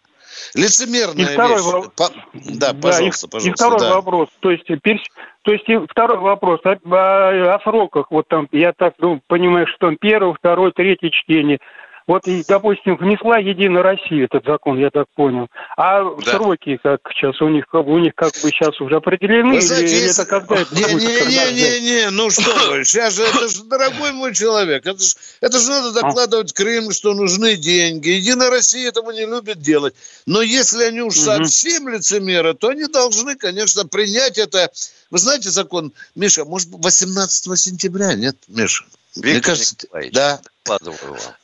Лицемерная 0.53 1.25
и 1.25 1.25
второй 1.25 1.57
вещь. 1.57 1.63
Во... 1.63 1.81
По... 1.81 2.09
Да, 2.33 2.73
пожалуйста, 2.73 3.27
да, 3.27 3.37
и, 3.37 3.41
пожалуйста. 3.41 3.49
И 3.49 3.51
второй 3.51 3.79
да. 3.79 3.95
вопрос. 3.95 4.29
То 4.39 4.51
есть, 4.51 4.65
перс... 4.81 5.01
то 5.43 5.51
есть 5.51 5.65
второй 5.89 6.17
вопрос 6.19 6.59
о, 6.63 6.71
о, 6.71 7.55
о 7.55 7.59
сроках. 7.63 8.07
Вот 8.11 8.27
там, 8.27 8.47
я 8.51 8.73
так 8.73 8.95
ну, 8.99 9.21
понимаю, 9.27 9.67
что 9.67 9.87
там 9.87 9.97
первое, 9.97 10.33
второе, 10.33 10.71
третье 10.71 11.09
чтение. 11.09 11.59
Вот, 12.07 12.23
допустим, 12.47 12.97
внесла 12.97 13.39
Единая 13.39 13.81
Россия 13.81 14.25
этот 14.25 14.45
закон, 14.45 14.77
я 14.77 14.91
так 14.91 15.07
понял. 15.15 15.47
А 15.75 16.03
да. 16.03 16.33
сроки, 16.33 16.77
как 16.81 17.01
сейчас 17.11 17.41
у 17.41 17.49
них, 17.49 17.65
у 17.73 17.97
них 17.97 18.13
как 18.13 18.31
бы 18.43 18.51
сейчас 18.51 18.79
уже 18.79 18.97
определены, 18.97 19.59
знаете, 19.59 19.87
или, 19.87 20.03
если... 20.03 20.21
это 20.21 20.29
когда 20.29 20.55
это 20.55 20.75
не, 20.75 20.83
будет? 20.83 21.01
Не, 21.01 21.35
не, 21.35 21.51
не, 21.53 21.79
не, 21.79 22.09
ну 22.11 22.29
что 22.29 22.51
вы, 22.69 22.85
сейчас 22.85 23.15
же, 23.15 23.23
это 23.23 23.47
же, 23.47 23.63
дорогой 23.63 24.11
мой 24.11 24.35
человек, 24.35 24.85
это 24.85 25.01
же, 25.01 25.15
это 25.41 25.59
же 25.59 25.67
надо 25.69 25.89
а. 25.99 26.03
докладывать 26.03 26.53
Крым, 26.53 26.91
что 26.91 27.15
нужны 27.15 27.55
деньги. 27.55 28.09
Единая 28.09 28.51
Россия 28.51 28.89
этого 28.89 29.09
не 29.09 29.25
любит 29.25 29.59
делать. 29.59 29.95
Но 30.27 30.43
если 30.43 30.83
они 30.83 31.01
уж 31.01 31.15
совсем 31.15 31.89
лицемеры, 31.89 32.53
то 32.53 32.67
они 32.67 32.85
должны, 32.85 33.35
конечно, 33.35 33.87
принять 33.87 34.37
это. 34.37 34.69
Вы 35.09 35.17
знаете 35.17 35.49
закон, 35.49 35.91
Миша, 36.13 36.45
может, 36.45 36.69
18 36.71 37.59
сентября, 37.59 38.13
нет, 38.13 38.35
Миша? 38.47 38.85
Виктор 39.15 39.31
Мне 39.31 39.41
кажется, 39.41 39.87
да. 40.11 40.41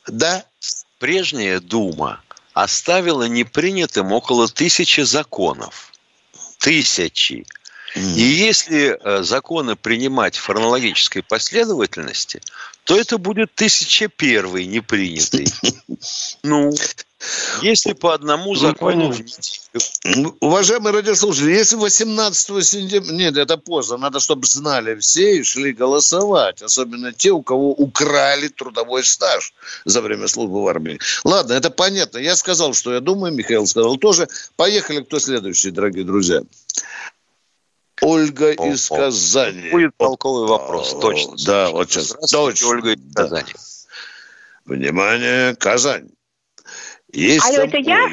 Да. 0.06 0.44
Прежняя 0.98 1.60
Дума 1.60 2.22
оставила 2.52 3.24
непринятым 3.24 4.12
около 4.12 4.48
тысячи 4.48 5.00
законов. 5.00 5.92
Тысячи. 6.58 7.44
И 7.94 8.22
если 8.22 8.98
э, 8.98 9.22
законы 9.22 9.76
принимать 9.76 10.36
в 10.36 10.44
хронологической 10.46 11.22
последовательности, 11.22 12.40
то 12.84 12.98
это 12.98 13.18
будет 13.18 13.54
тысяча 13.54 14.08
первый 14.08 14.66
непринятый. 14.66 15.48
Ну, 16.42 16.72
если 17.62 17.92
по 17.92 18.14
одному 18.14 18.52
ну, 18.52 18.58
закону 18.58 19.10
в 19.12 19.20
неделю. 19.20 20.34
Уважаемые 20.40 20.92
радиослушатели, 20.92 21.52
если 21.52 21.76
18 21.76 22.66
сентября... 22.66 23.12
Нет, 23.12 23.36
это 23.36 23.56
поздно. 23.56 23.96
Надо, 23.96 24.20
чтобы 24.20 24.46
знали 24.46 24.96
все 24.96 25.38
и 25.38 25.42
шли 25.42 25.72
голосовать. 25.72 26.62
Особенно 26.62 27.12
те, 27.12 27.30
у 27.30 27.42
кого 27.42 27.72
украли 27.72 28.48
трудовой 28.48 29.04
стаж 29.04 29.54
за 29.84 30.00
время 30.00 30.28
службы 30.28 30.62
в 30.62 30.66
армии. 30.66 30.98
Ладно, 31.24 31.52
это 31.54 31.70
понятно. 31.70 32.18
Я 32.18 32.36
сказал, 32.36 32.74
что 32.74 32.92
я 32.92 33.00
думаю. 33.00 33.32
Михаил 33.32 33.66
сказал 33.66 33.96
тоже. 33.96 34.28
Поехали, 34.56 35.02
кто 35.02 35.18
следующий, 35.18 35.70
дорогие 35.70 36.04
друзья. 36.04 36.42
Ольга 38.02 38.52
О, 38.58 38.66
из 38.66 38.88
Казани. 38.88 39.70
Будет 39.70 39.94
полковый 39.96 40.48
вопрос, 40.48 40.90
точно. 41.00 41.36
Да, 41.46 41.70
вот 41.70 41.90
сейчас. 41.90 42.30
Точно. 42.30 42.68
Ольга 42.68 42.92
из 42.92 43.14
Казани. 43.14 43.52
Внимание, 44.64 45.54
Казань. 45.54 46.10
Есть 47.12 47.46
Алло, 47.46 47.64
это 47.64 47.76
я? 47.76 48.08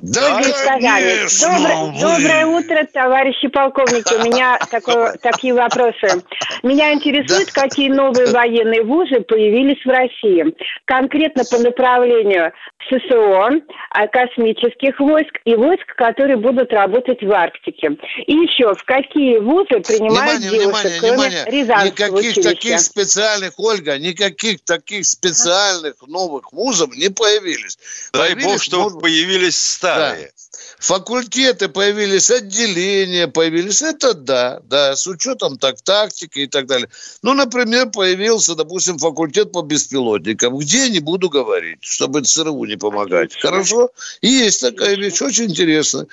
Да, 0.00 0.40
конечно. 0.64 1.58
Доброе, 1.58 2.00
доброе 2.00 2.46
утро, 2.46 2.88
товарищи 2.90 3.48
полковники. 3.48 4.14
У 4.14 4.24
меня 4.24 4.58
такое, 4.70 5.18
такие 5.20 5.52
вопросы. 5.52 6.22
Меня 6.62 6.94
интересует, 6.94 7.52
да. 7.54 7.62
какие 7.62 7.90
новые 7.90 8.28
военные 8.28 8.82
вузы 8.82 9.20
появились 9.20 9.84
в 9.84 9.88
России. 9.88 10.54
Конкретно 10.86 11.44
по 11.44 11.58
направлению 11.58 12.52
ССО, 12.88 13.50
а, 13.90 14.06
космических 14.06 14.98
войск 15.00 15.38
и 15.44 15.54
войск, 15.54 15.94
которые 15.96 16.38
будут 16.38 16.72
работать 16.72 17.22
в 17.22 17.30
Арктике. 17.30 17.98
И 18.26 18.32
еще, 18.32 18.74
в 18.74 18.84
какие 18.84 19.36
вузы 19.38 19.80
принимают 19.80 20.40
внимание, 20.40 20.50
девушек, 20.50 20.84
внимание, 20.84 21.00
кроме 21.00 21.16
внимание. 21.16 21.44
Рязанского 21.46 21.86
Никаких 21.90 22.30
училища? 22.30 22.42
таких 22.42 22.80
специальных, 22.80 23.58
Ольга, 23.58 23.98
никаких 23.98 24.64
таких 24.64 25.04
специальных 25.04 25.94
новых 26.06 26.52
вузов 26.52 26.96
не 26.96 27.10
появились. 27.10 27.78
Дай 28.12 28.34
бог, 28.34 28.62
что 28.62 28.84
может... 28.84 29.00
появились 29.00 29.56
старые. 29.56 30.26
Да. 30.26 30.38
Факультеты 30.78 31.68
появились, 31.68 32.30
отделения 32.30 33.26
появились. 33.26 33.82
Это 33.82 34.14
да, 34.14 34.60
да, 34.64 34.94
с 34.94 35.06
учетом 35.08 35.58
так, 35.58 35.80
тактики 35.82 36.40
и 36.40 36.46
так 36.46 36.66
далее. 36.66 36.88
Ну, 37.22 37.34
например, 37.34 37.90
появился, 37.90 38.54
допустим, 38.54 38.98
факультет 38.98 39.50
по 39.50 39.62
беспилотникам. 39.62 40.56
Где, 40.56 40.88
не 40.88 41.00
буду 41.00 41.30
говорить, 41.30 41.78
чтобы 41.80 42.22
ЦРУ 42.22 42.64
не 42.64 42.76
помогать. 42.76 43.34
Хорошо? 43.40 43.90
есть 44.22 44.60
такая 44.60 44.94
вещь, 44.96 45.20
очень 45.20 45.46
интересная 45.46 46.06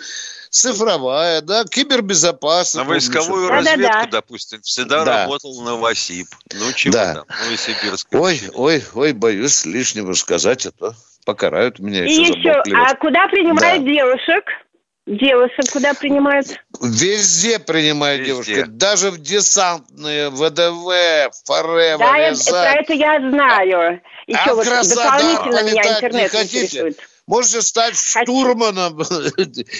цифровая, 0.56 1.42
да, 1.42 1.65
кибербезопасность. 1.65 2.75
На 2.75 2.84
войсковую 2.86 3.50
помнишь? 3.50 3.65
разведку, 3.65 3.82
да, 3.82 3.94
да, 3.94 4.04
да. 4.06 4.12
допустим, 4.12 4.62
всегда 4.62 5.04
да. 5.04 5.24
работал 5.24 5.62
на 5.62 5.75
ВАСИП. 5.75 6.27
Ну, 6.54 6.72
чего 6.72 6.94
да. 6.94 7.13
там, 7.15 7.25
Новосибирск. 7.44 8.08
Ой, 8.13 8.42
ой, 8.54 8.84
ой, 8.94 9.12
боюсь 9.12 9.65
лишнего 9.65 10.13
сказать, 10.13 10.65
а 10.65 10.72
то 10.72 10.96
покарают 11.25 11.79
меня. 11.79 12.05
И 12.05 12.12
еще, 12.12 12.51
а 12.74 12.96
куда 12.96 13.27
принимают 13.27 13.84
да. 13.84 13.91
девушек? 13.91 14.46
Девушек 15.08 15.72
куда 15.72 15.94
принимают? 15.94 16.48
Везде 16.82 17.60
принимают 17.60 18.22
Везде. 18.22 18.32
девушки. 18.32 18.72
Даже 18.72 19.12
в 19.12 19.20
десантные, 19.20 20.29
ВДВ, 20.32 21.32
ФОРЕВ, 21.46 22.00
Да, 22.00 22.17
я, 22.17 22.34
про 22.50 22.74
это 22.74 22.94
я 22.94 23.20
знаю. 23.29 24.01
Еще 24.25 24.39
а 24.39 24.55
вот 24.55 24.65
дополнительно 24.65 25.63
меня 25.63 25.96
интернет 25.96 26.13
не 26.24 26.27
хотите? 26.39 26.65
интересует. 26.65 26.98
Можете 27.27 27.62
стать 27.62 27.96
штурманом. 27.96 29.00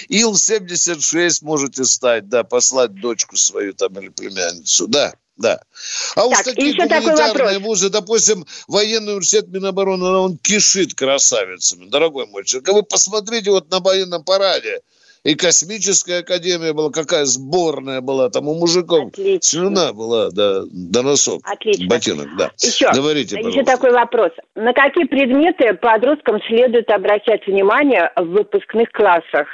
Ил-76 0.08 1.38
можете 1.42 1.84
стать, 1.84 2.28
да, 2.28 2.44
послать 2.44 2.94
дочку 2.94 3.36
свою 3.36 3.72
там 3.72 3.98
или 3.98 4.08
племянницу, 4.08 4.86
да. 4.86 5.14
Да. 5.36 5.60
А 6.14 6.20
так, 6.20 6.30
уж 6.30 6.38
такие 6.44 6.74
гуманитарные 6.74 7.58
вузы, 7.58 7.90
допустим, 7.90 8.46
военный 8.68 9.12
университет 9.12 9.48
Минобороны, 9.48 10.04
он 10.04 10.38
кишит 10.38 10.94
красавицами, 10.94 11.86
дорогой 11.86 12.26
мой 12.26 12.44
человек. 12.44 12.68
А 12.70 12.72
вы 12.72 12.82
посмотрите 12.82 13.50
вот 13.50 13.70
на 13.70 13.80
военном 13.80 14.24
параде. 14.24 14.80
И 15.24 15.34
космическая 15.34 16.18
академия 16.18 16.72
была, 16.72 16.90
какая 16.90 17.24
сборная 17.24 18.00
была, 18.00 18.30
там 18.30 18.46
у 18.46 18.54
мужиков 18.54 19.08
Отлично. 19.08 19.40
слюна 19.42 19.92
была 19.92 20.30
да, 20.30 20.62
до 20.70 21.02
носок, 21.02 21.42
Отлично. 21.44 21.86
ботинок, 21.88 22.28
да. 22.38 22.52
Еще, 22.62 22.92
Говорите, 22.92 23.34
пожалуйста. 23.34 23.60
еще 23.60 23.66
такой 23.66 23.90
вопрос. 23.90 24.30
На 24.54 24.72
какие 24.72 25.04
предметы 25.04 25.74
подросткам 25.74 26.40
следует 26.46 26.88
обращать 26.90 27.44
внимание 27.44 28.12
в 28.14 28.26
выпускных 28.26 28.88
классах? 28.92 29.48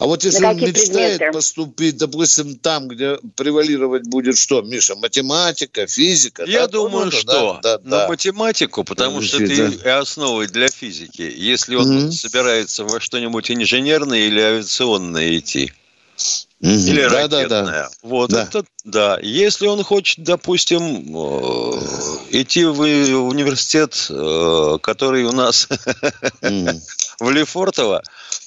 А 0.00 0.06
вот 0.06 0.24
если 0.24 0.46
он 0.46 0.56
мечтает 0.56 1.18
предметы? 1.18 1.30
поступить, 1.30 1.98
допустим, 1.98 2.56
там, 2.56 2.88
где 2.88 3.18
превалировать 3.36 4.08
будет 4.08 4.38
что, 4.38 4.62
Миша, 4.62 4.96
математика, 4.96 5.86
физика? 5.86 6.42
Я 6.46 6.60
да, 6.60 6.68
думаю, 6.68 7.12
что 7.12 7.60
да, 7.62 7.76
да, 7.76 7.84
на 7.84 7.90
да. 7.98 8.08
математику, 8.08 8.82
потому 8.82 9.20
что 9.20 9.42
это 9.42 9.52
и 9.52 9.88
основой 9.88 10.46
для 10.46 10.68
физики, 10.68 11.30
если 11.36 11.76
он 11.76 11.86
mm-hmm. 11.86 12.12
собирается 12.12 12.84
во 12.84 12.98
что-нибудь 12.98 13.50
инженерное 13.50 14.20
или 14.20 14.40
авиационное 14.40 15.38
идти. 15.38 15.70
Mm-hmm. 16.62 16.88
Или 16.88 17.02
да, 17.02 17.08
ракетная. 17.08 17.48
Да, 17.48 17.64
да. 17.64 17.88
Вот 18.02 18.30
да. 18.30 18.42
это 18.44 18.64
да. 18.84 19.18
Если 19.20 19.66
он 19.66 19.84
хочет, 19.84 20.24
допустим, 20.24 20.80
идти 22.30 22.64
в 22.64 22.80
университет, 22.80 24.06
э, 24.08 24.78
который 24.82 25.24
у 25.24 25.32
нас 25.32 25.68
mm-hmm. 26.40 26.80
В 27.20 27.30
Лефортово, 27.30 28.02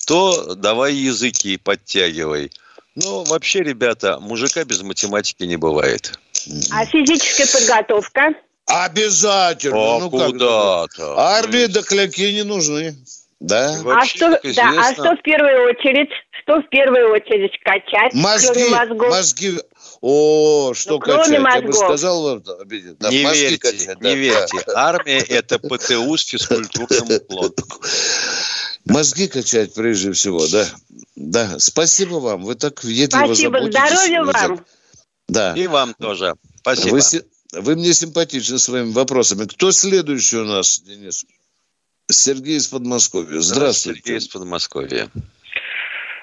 то 0.08 0.56
давай 0.56 0.94
языки 0.94 1.58
подтягивай. 1.58 2.52
Ну, 2.96 3.24
вообще, 3.24 3.60
ребята, 3.62 4.20
мужика 4.20 4.64
без 4.66 4.82
математики 4.82 5.44
не 5.44 5.56
бывает. 5.56 6.20
А 6.72 6.86
физическая 6.86 7.48
подготовка? 7.48 8.34
Обязательно. 8.66 9.96
А 9.96 10.00
ну, 10.00 10.10
куда-то. 10.10 11.18
Армии 11.18 11.66
докляки 11.66 12.32
не 12.32 12.44
нужны. 12.44 12.96
Да. 13.40 13.76
А 13.86 14.06
что, 14.06 14.40
да, 14.56 14.74
а 14.78 14.94
что 14.94 15.16
в 15.16 15.22
первую 15.22 15.70
очередь? 15.70 16.10
Что 16.42 16.62
в 16.62 16.70
первую 16.70 17.12
очередь 17.14 17.58
качать, 17.64 18.14
мозги, 18.14 18.48
кроме 18.54 18.70
мозгов? 18.70 19.10
Мозги. 19.10 19.60
О, 20.02 20.74
что 20.74 20.92
ну, 20.92 21.00
качать? 21.00 21.40
Мозгов. 21.40 21.62
Я 21.62 21.68
бы 21.68 21.74
сказал 21.74 22.24
вам, 22.24 22.44
да, 22.44 23.10
не 23.10 23.24
верьте, 23.24 23.58
качать, 23.58 24.02
не 24.02 24.10
да, 24.10 24.14
верьте. 24.14 24.58
Да. 24.66 24.74
Армия– 24.90 25.20
это 25.30 25.60
ПТУ 25.60 26.18
с 26.18 26.26
физкультурным 26.26 27.18
уклоном. 27.18 27.54
Мозги 28.86 29.28
качать 29.28 29.74
прежде 29.74 30.12
всего, 30.12 30.46
да. 30.52 30.66
Да, 31.16 31.60
спасибо 31.60 32.16
вам. 32.16 32.44
Вы 32.44 32.56
так 32.56 32.84
въедливо 32.84 33.26
Спасибо, 33.26 33.60
здоровья 33.62 34.24
вам. 34.24 34.66
Да. 35.28 35.54
И 35.56 35.68
вам 35.68 35.94
тоже. 35.94 36.34
Спасибо. 36.58 36.96
Вы, 36.96 37.62
вы 37.62 37.76
мне 37.76 37.94
симпатичны 37.94 38.60
своими 38.60 38.92
вопросами. 38.92 39.46
Кто 39.46 39.72
следующий 39.72 40.38
у 40.38 40.46
нас, 40.46 40.82
Денис? 40.82 41.26
Сергей 42.10 42.58
из 42.58 42.68
Подмосковья. 42.68 43.40
Здравствуйте. 43.40 44.02
Сергей 44.02 44.18
из 44.18 44.28
Подмосковья. 44.28 45.10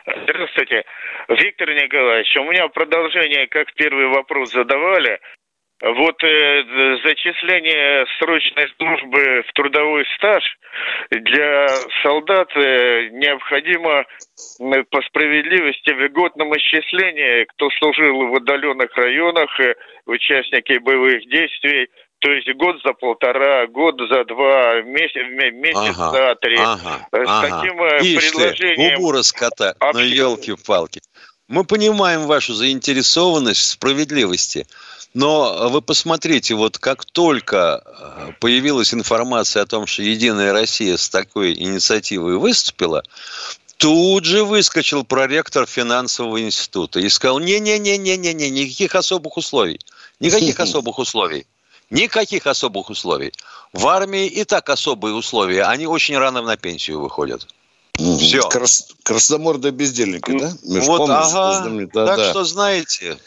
Здравствуйте. 0.05 0.85
Виктор 1.29 1.71
Николаевич, 1.71 2.37
у 2.37 2.45
меня 2.45 2.69
продолжение, 2.69 3.47
как 3.47 3.73
первый 3.75 4.09
вопрос 4.09 4.53
задавали. 4.53 5.21
Вот 5.83 6.23
э, 6.23 6.63
зачисление 7.05 8.05
срочной 8.19 8.69
службы 8.77 9.43
в 9.49 9.53
трудовой 9.55 10.05
стаж 10.17 10.45
для 11.11 11.69
солдат 12.03 12.49
э, 12.55 13.09
необходимо 13.13 14.01
э, 14.03 14.85
по 14.91 15.01
справедливости 15.03 15.89
льготном 15.89 16.55
исчислении, 16.59 17.45
кто 17.45 17.71
служил 17.79 18.29
в 18.29 18.35
отдаленных 18.37 18.95
районах, 18.95 19.59
э, 19.59 19.75
участники 20.05 20.77
боевых 20.79 21.27
действий, 21.31 21.89
то 22.21 22.31
есть 22.31 22.55
год 22.57 22.77
за 22.85 22.93
полтора, 22.93 23.67
год 23.67 23.95
за 24.11 24.25
два, 24.27 24.83
месяц, 24.83 25.27
месяц 25.55 25.97
ага, 25.99 26.11
за 26.11 26.35
три. 26.35 26.57
Ага, 26.59 27.09
С 27.11 27.27
ага. 27.27 27.49
таким 27.49 27.83
э, 27.83 27.99
Ишь 28.03 28.31
предложением... 28.31 28.97
Ты, 28.97 29.03
губу 29.03 29.23
скота, 29.23 29.75
ну 29.95 30.01
елки-палки. 30.01 31.01
Мы 31.51 31.65
понимаем 31.65 32.27
вашу 32.27 32.55
заинтересованность 32.55 33.61
в 33.61 33.67
справедливости– 33.67 34.67
но 35.13 35.69
вы 35.71 35.83
посмотрите, 35.83 36.55
вот 36.55 36.79
как 36.79 37.05
только 37.05 37.83
э, 37.85 38.33
появилась 38.39 38.95
информация 38.95 39.63
о 39.63 39.67
том, 39.67 39.87
что 39.87 40.03
«Единая 40.03 40.53
Россия» 40.53 40.97
с 40.97 41.09
такой 41.09 41.53
инициативой 41.53 42.37
выступила, 42.37 43.03
тут 43.77 44.25
же 44.25 44.45
выскочил 44.45 45.03
проректор 45.05 45.67
финансового 45.67 46.41
института 46.41 47.01
и 47.01 47.09
сказал, 47.09 47.41
не-не-не-не-не, 47.41 48.51
никаких 48.51 48.95
особых 48.95 49.37
условий. 49.37 49.81
Никаких 50.21 50.61
особых 50.61 50.99
условий. 50.99 51.47
Никаких 51.91 52.47
особых 52.47 52.89
условий. 52.89 53.33
В 53.73 53.89
армии 53.89 54.27
и 54.27 54.45
так 54.45 54.69
особые 54.69 55.15
условия. 55.15 55.65
Они 55.65 55.89
очень 55.89 56.17
рано 56.17 56.41
на 56.41 56.57
пенсию 56.57 57.01
выходят. 57.01 57.49
Все. 58.19 58.43
Крас, 58.49 58.89
красномордые 59.03 59.73
бездельники, 59.73 60.39
да? 60.39 60.53
Меж 60.65 60.87
вот, 60.87 61.09
ага. 61.09 61.69
Да, 61.93 62.07
так 62.07 62.17
да. 62.17 62.31
что 62.31 62.45
знаете, 62.45 63.19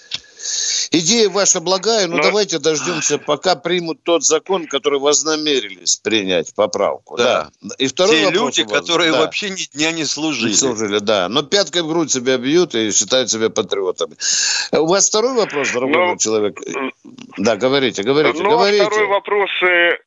Идея 0.91 1.29
ваша 1.29 1.61
благая, 1.61 2.07
но, 2.07 2.17
но... 2.17 2.23
давайте 2.23 2.59
дождемся, 2.59 3.17
пока 3.17 3.55
примут 3.55 4.03
тот 4.03 4.23
закон, 4.23 4.67
который 4.67 4.99
вознамерились 4.99 5.95
принять, 5.97 6.53
поправку. 6.53 7.15
Да. 7.15 7.49
да. 7.61 7.75
И 7.77 7.87
второй 7.87 8.17
Те 8.17 8.25
вопрос 8.25 8.57
люди, 8.57 8.63
которые 8.69 9.11
да. 9.11 9.21
вообще 9.21 9.49
ни 9.51 9.69
дня 9.73 9.91
не 9.91 10.05
служили. 10.05 10.49
Не 10.49 10.55
служили, 10.55 10.99
да. 10.99 11.29
Но 11.29 11.43
пяткой 11.43 11.83
в 11.83 11.87
грудь 11.87 12.11
себя 12.11 12.37
бьют 12.37 12.75
и 12.75 12.91
считают 12.91 13.31
себя 13.31 13.49
патриотами. 13.49 14.17
У 14.73 14.85
вас 14.85 15.07
второй 15.07 15.33
вопрос, 15.33 15.71
дорогой 15.71 16.07
но... 16.07 16.17
человек? 16.17 16.59
Да, 17.37 17.55
говорите, 17.55 18.03
говорите, 18.03 18.43
ну, 18.43 18.49
говорите. 18.49 18.85
второй 18.85 19.07
вопрос 19.07 19.49
Э, 19.63 19.97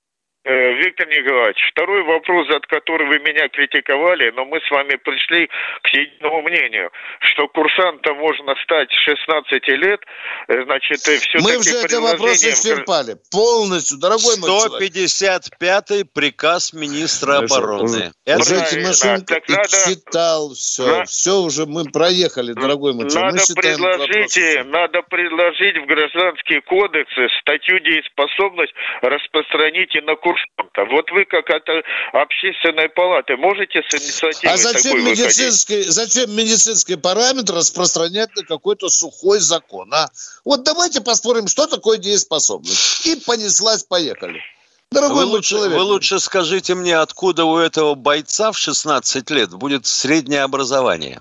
Виктор 0.46 1.08
Николаевич, 1.08 1.58
второй 1.72 2.04
вопрос, 2.04 2.48
от 2.50 2.64
которого 2.66 3.08
вы 3.08 3.18
меня 3.18 3.48
критиковали, 3.48 4.30
но 4.30 4.44
мы 4.44 4.60
с 4.60 4.70
вами 4.70 4.94
пришли 4.94 5.48
к 5.82 5.88
единому 5.88 6.42
мнению, 6.42 6.92
что 7.18 7.48
курсантом 7.48 8.18
можно 8.18 8.54
стать 8.62 8.88
16 8.92 9.68
лет, 9.68 10.00
э, 10.46 10.62
значит, 10.62 10.98
все 10.98 11.38
Мы 11.40 11.56
уже 11.56 11.82
эти 11.82 11.96
вопросы 11.96 12.50
исчерпали. 12.50 13.16
Полностью, 13.32 13.98
дорогой 13.98 14.38
мой 14.38 14.50
155-й 14.50 16.04
приказ 16.14 16.72
министра 16.72 17.38
обороны. 17.38 18.12
Это 18.24 18.38
уже 18.38 18.54
Тимошенко 18.70 19.42
да, 19.48 19.56
надо, 19.56 19.68
читал 19.68 20.54
все. 20.54 20.86
На, 20.86 21.04
все 21.06 21.40
уже 21.40 21.66
мы 21.66 21.90
проехали, 21.90 22.52
дорогой 22.52 22.94
мой 22.94 23.10
человек. 23.10 23.34
Надо 23.34 23.54
предложить, 23.60 24.66
надо 24.66 25.02
предложить 25.02 25.76
в 25.76 25.86
гражданские 25.86 26.60
кодексы 26.62 27.28
статью 27.40 27.80
дееспособность 27.80 28.74
распространить 29.02 29.96
и 29.96 30.00
на 30.02 30.14
курсантов 30.14 30.35
что-то. 30.36 30.84
Вот 30.86 31.10
вы 31.10 31.24
как 31.24 31.48
это 31.50 31.82
общественной 32.12 32.88
палаты 32.88 33.36
можете 33.36 33.82
с 33.82 33.94
инициативой 33.94 34.52
А 34.52 34.56
зачем 34.56 35.04
медицинский, 35.04 35.82
зачем 35.82 36.34
медицинский 36.34 36.96
параметр 36.96 37.54
распространять 37.54 38.34
на 38.36 38.44
какой-то 38.44 38.88
сухой 38.88 39.40
закон, 39.40 39.92
а? 39.92 40.08
Вот 40.44 40.62
давайте 40.64 41.00
поспорим, 41.00 41.48
что 41.48 41.66
такое 41.66 41.98
дееспособность. 41.98 43.06
И 43.06 43.16
понеслась, 43.16 43.82
поехали. 43.82 44.42
Дорогой 44.90 45.24
вы 45.24 45.32
лучше, 45.32 45.50
человек. 45.50 45.76
Вы 45.76 45.82
лучше 45.82 46.20
скажите 46.20 46.74
мне, 46.74 46.96
откуда 46.96 47.44
у 47.44 47.56
этого 47.56 47.94
бойца 47.94 48.52
в 48.52 48.58
16 48.58 49.30
лет 49.30 49.50
будет 49.50 49.86
среднее 49.86 50.42
образование? 50.42 51.20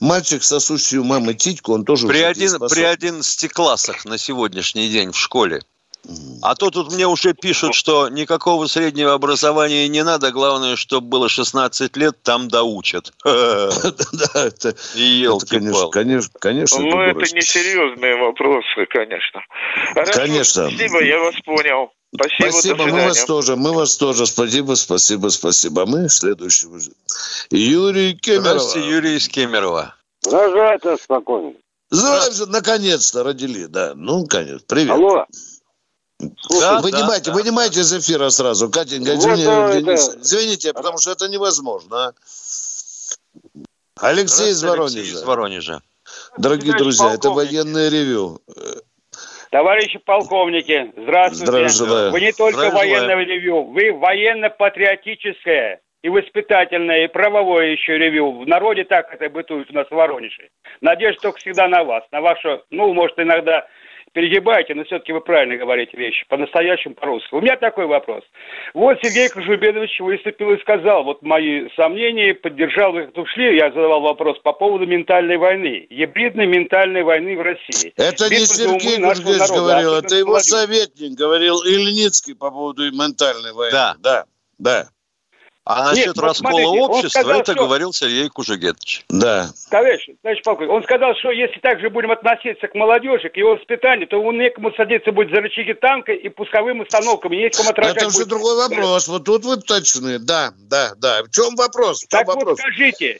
Мальчик, 0.00 0.42
сосущий 0.42 0.98
у 0.98 1.04
мамы 1.04 1.34
титьку, 1.34 1.72
он 1.72 1.84
тоже 1.84 2.06
при, 2.06 2.22
один, 2.22 2.58
при 2.68 2.82
11 2.82 3.52
классах 3.52 4.04
на 4.04 4.18
сегодняшний 4.18 4.88
день 4.88 5.12
в 5.12 5.18
школе. 5.18 5.62
А 6.42 6.54
то 6.54 6.70
тут 6.70 6.92
мне 6.92 7.06
уже 7.06 7.34
пишут, 7.34 7.74
что 7.74 8.08
никакого 8.08 8.66
среднего 8.66 9.14
образования 9.14 9.88
не 9.88 10.04
надо, 10.04 10.30
главное, 10.30 10.76
чтобы 10.76 11.08
было 11.08 11.28
16 11.28 11.96
лет, 11.96 12.22
там 12.22 12.48
доучат. 12.48 13.12
Да, 13.24 14.46
это, 14.46 14.74
конечно, 15.48 15.88
конечно, 15.90 16.38
конечно. 16.38 16.78
Ну, 16.80 17.00
это 17.00 17.20
несерьезные 17.34 18.16
вопросы, 18.16 18.86
конечно. 18.88 19.42
Конечно. 20.12 20.68
Спасибо, 20.68 21.02
я 21.04 21.18
вас 21.18 21.34
понял. 21.44 21.90
Спасибо, 22.14 22.50
спасибо 22.50 22.84
мы 22.86 23.04
вас 23.04 23.24
тоже, 23.24 23.56
мы 23.56 23.72
вас 23.72 23.96
тоже. 23.96 24.26
Спасибо, 24.26 24.74
спасибо, 24.74 25.28
спасибо. 25.28 25.82
А 25.82 25.86
мы 25.86 26.08
следующий. 26.08 26.66
Юрий 27.50 28.14
Кемеров. 28.14 28.44
Здравствуйте, 28.44 28.88
Юрий 28.88 29.16
из 29.16 29.28
Кемерово. 29.28 29.94
Здравствуйте, 30.22 31.02
спокойно. 31.02 31.52
Здравствуйте, 31.90 32.50
наконец-то 32.50 33.22
родили, 33.22 33.66
да. 33.66 33.92
Ну, 33.94 34.26
конечно. 34.26 34.60
Привет. 34.66 34.90
Алло. 34.90 35.26
Слушай, 36.18 36.60
да, 36.60 36.80
вынимайте, 36.80 37.30
да, 37.30 37.36
вынимайте 37.36 37.80
из 37.80 37.92
эфира 37.92 38.30
сразу. 38.30 38.70
Катенька, 38.70 39.12
вот 39.12 39.18
извини, 39.18 39.42
это... 39.42 39.94
извините, 39.94 40.72
потому 40.72 40.98
что 40.98 41.10
это 41.12 41.28
невозможно. 41.28 42.14
А. 43.98 44.08
Алексей 44.08 44.50
из 44.50 44.62
Воронежа. 44.62 44.98
Алексей 44.98 45.14
из 45.14 45.22
Воронежа. 45.24 45.82
Дорогие 46.38 46.72
Товарищ 46.72 46.82
друзья, 46.82 47.04
полковник. 47.04 47.24
это 47.24 47.30
военное 47.30 47.88
ревю. 47.90 48.40
Товарищи 49.50 49.98
полковники, 49.98 50.92
здравствуйте. 50.96 51.46
Здравствуйте. 51.46 52.10
Вы 52.10 52.20
не 52.20 52.32
только 52.32 52.70
военное 52.70 53.24
ревю, 53.24 53.64
вы 53.64 53.92
военно-патриотическое 53.92 55.80
и 56.02 56.08
воспитательное, 56.08 57.04
и 57.04 57.08
правовое 57.08 57.72
еще 57.72 57.98
ревю. 57.98 58.32
В 58.42 58.46
народе 58.46 58.84
так 58.84 59.12
это 59.12 59.28
бытует 59.28 59.70
у 59.70 59.74
нас 59.74 59.86
в 59.88 59.92
Воронеже. 59.92 60.50
Надежда 60.80 61.22
только 61.22 61.38
всегда 61.38 61.68
на 61.68 61.84
вас, 61.84 62.04
на 62.12 62.20
вашу, 62.20 62.62
ну, 62.70 62.92
может, 62.92 63.18
иногда 63.18 63.66
перегибаете, 64.16 64.74
но 64.74 64.84
все-таки 64.84 65.12
вы 65.12 65.20
правильно 65.20 65.58
говорите 65.58 65.94
вещи, 65.94 66.24
по-настоящему 66.30 66.94
по-русски. 66.94 67.34
У 67.34 67.42
меня 67.42 67.56
такой 67.56 67.84
вопрос. 67.84 68.24
Вот 68.72 68.96
Сергей 69.02 69.28
Кожубедович 69.28 70.00
выступил 70.00 70.52
и 70.52 70.60
сказал, 70.62 71.04
вот 71.04 71.20
мои 71.20 71.68
сомнения, 71.76 72.32
поддержал 72.32 72.96
их, 72.96 73.10
ушли, 73.14 73.58
я 73.58 73.68
задавал 73.68 74.00
вопрос 74.00 74.38
по 74.38 74.54
поводу 74.54 74.86
ментальной 74.86 75.36
войны, 75.36 75.86
гибридной 75.90 76.46
ментальной 76.46 77.02
войны 77.02 77.36
в 77.36 77.42
России. 77.42 77.92
Это 77.98 78.30
не 78.30 78.46
Сергей 78.46 79.02
Кожубедович 79.02 79.50
говорил, 79.50 79.94
а 79.96 79.98
это 79.98 80.14
его 80.14 80.38
советник 80.38 81.12
говорил 81.18 81.62
Ильницкий 81.62 82.34
по 82.34 82.50
поводу 82.50 82.90
ментальной 82.90 83.52
войны. 83.52 83.72
Да. 83.72 83.96
Да, 83.98 84.24
да. 84.58 84.88
А 85.68 85.82
насчет 85.82 86.06
Нет, 86.06 86.18
раскола 86.18 86.52
смотрите, 86.52 86.80
общества, 86.80 87.08
сказал, 87.08 87.40
это 87.40 87.52
что... 87.52 87.64
говорил 87.64 87.92
Сергей 87.92 88.28
Кужегетович. 88.28 89.04
Да. 89.08 89.48
Товарищ, 89.68 90.08
товарищ 90.22 90.42
полковник, 90.44 90.70
он 90.72 90.82
сказал, 90.84 91.12
что 91.16 91.32
если 91.32 91.58
так 91.58 91.80
же 91.80 91.90
будем 91.90 92.12
относиться 92.12 92.68
к 92.68 92.74
молодежи, 92.76 93.28
к 93.30 93.36
его 93.36 93.56
воспитанию, 93.56 94.06
то 94.06 94.22
он 94.22 94.38
некому 94.38 94.70
садиться 94.76 95.10
будет 95.10 95.30
за 95.30 95.40
рычаги 95.40 95.74
танка 95.74 96.12
и 96.12 96.28
пусковым 96.28 96.80
установками. 96.82 97.34
Есть 97.34 97.56
кому 97.56 97.70
отражать 97.70 97.96
Это 97.96 98.06
уже 98.06 98.18
будет... 98.18 98.28
другой 98.28 98.68
вопрос. 98.68 99.08
Вот 99.08 99.24
тут 99.24 99.44
вы 99.44 99.56
точны. 99.56 100.20
Да, 100.20 100.52
да, 100.56 100.92
да. 100.98 101.24
В 101.24 101.30
чем 101.30 101.56
вопрос? 101.56 102.04
В 102.04 102.08
чем 102.08 102.20
так 102.20 102.28
вопрос? 102.28 102.44
вот 102.44 102.58
скажите, 102.60 103.18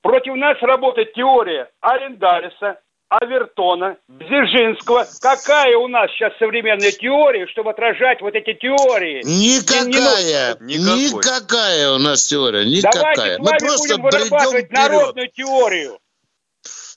против 0.00 0.36
нас 0.36 0.56
работает 0.62 1.12
теория 1.14 1.68
Арендариса, 1.80 2.78
Авертона, 3.08 3.96
Бзержинского. 4.08 5.06
Какая 5.20 5.76
у 5.78 5.88
нас 5.88 6.10
сейчас 6.10 6.32
современная 6.38 6.92
теория, 6.92 7.46
чтобы 7.46 7.70
отражать 7.70 8.20
вот 8.20 8.34
эти 8.34 8.52
теории? 8.52 9.22
Никакая. 9.24 10.56
Не, 10.60 10.76
не 10.76 11.08
Никакая 11.08 11.92
у 11.92 11.98
нас 11.98 12.26
теория. 12.26 12.64
Никакая. 12.66 13.38
Давайте 13.38 13.42
Мы 13.42 13.58
просто 13.58 13.96
будем 13.96 14.02
вырабатывать 14.02 14.70
народную 14.70 15.30
теорию. 15.30 15.98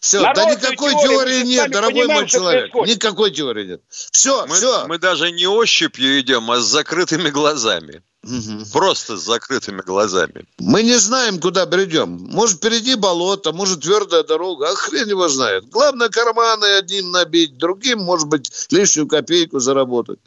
Все, 0.01 0.19
Народную 0.19 0.59
да 0.59 0.69
никакой 0.69 0.93
теорию, 0.93 1.09
теории 1.11 1.43
нет, 1.43 1.71
дорогой 1.71 2.07
мой 2.07 2.27
человек. 2.27 2.71
Происходит. 2.71 2.95
Никакой 2.95 3.31
теории 3.31 3.67
нет. 3.67 3.81
Все, 3.87 4.47
мы, 4.47 4.55
все. 4.55 4.87
Мы 4.87 4.97
даже 4.97 5.29
не 5.29 5.45
ощупью 5.45 6.19
идем, 6.19 6.49
а 6.49 6.59
с 6.59 6.65
закрытыми 6.65 7.29
глазами. 7.29 8.01
Угу. 8.23 8.65
Просто 8.73 9.15
с 9.15 9.21
закрытыми 9.21 9.81
глазами. 9.81 10.45
Мы 10.57 10.81
не 10.81 10.97
знаем, 10.97 11.39
куда 11.39 11.67
бредем. 11.67 12.17
Может, 12.31 12.57
впереди 12.57 12.95
болото, 12.95 13.51
может, 13.51 13.81
твердая 13.81 14.23
дорога, 14.23 14.71
а 14.71 14.75
хрен 14.75 15.07
его 15.07 15.29
знает. 15.29 15.69
Главное, 15.69 16.09
карманы 16.09 16.65
одним 16.77 17.11
набить, 17.11 17.59
другим, 17.59 17.99
может 17.99 18.27
быть, 18.27 18.51
лишнюю 18.71 19.07
копейку 19.07 19.59
заработать. 19.59 20.19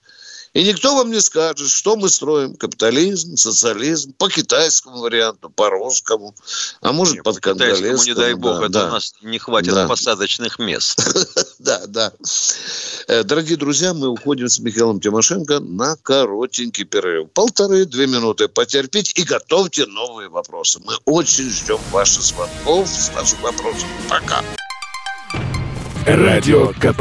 И 0.55 0.62
никто 0.62 0.95
вам 0.95 1.11
не 1.11 1.21
скажет, 1.21 1.69
что 1.69 1.97
мы 1.97 2.09
строим. 2.09 2.55
Капитализм, 2.55 3.37
социализм, 3.37 4.12
по 4.12 4.31
китайскому 4.31 5.01
варианту, 5.01 5.51
по 5.51 5.69
русскому, 5.69 6.33
а 6.81 6.93
может, 6.93 7.17
Нет, 7.17 7.25
под 7.25 7.40
конголезскому. 7.40 8.05
не 8.05 8.14
дай 8.14 8.35
бог, 8.35 8.61
да, 8.61 8.67
это 8.67 8.73
да. 8.73 8.87
у 8.87 8.90
нас 8.90 9.14
не 9.23 9.38
хватит 9.38 9.75
да. 9.75 9.88
посадочных 9.88 10.59
мест. 10.59 11.03
Да, 11.59 11.81
да. 11.87 12.12
Э, 13.09 13.23
дорогие 13.23 13.57
друзья, 13.57 13.95
мы 13.95 14.09
уходим 14.09 14.49
с 14.49 14.59
Михаилом 14.59 15.01
Тимошенко 15.01 15.61
на 15.61 15.97
коротенький 15.97 16.85
перерыв. 16.85 17.31
Полторы-две 17.31 18.07
минуты 18.07 18.49
потерпеть 18.49 19.12
и 19.14 19.23
готовьте 19.23 19.87
новые 19.87 20.29
вопросы. 20.29 20.81
Мы 20.85 20.95
очень 21.07 21.49
ждем 21.49 21.79
ваших 21.90 22.23
звонков 22.23 22.87
с 22.87 23.09
вашими 23.14 23.40
вопросами. 23.40 23.93
Пока. 24.11 24.45
Радио 26.07 26.69
КП. 26.75 27.01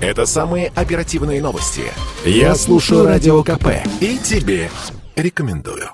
Это 0.00 0.26
самые 0.26 0.72
оперативные 0.74 1.40
новости. 1.40 1.84
Я 2.24 2.54
слушаю 2.54 3.06
Радио 3.06 3.42
КП 3.42 3.68
и 4.00 4.18
тебе 4.18 4.70
рекомендую. 5.14 5.90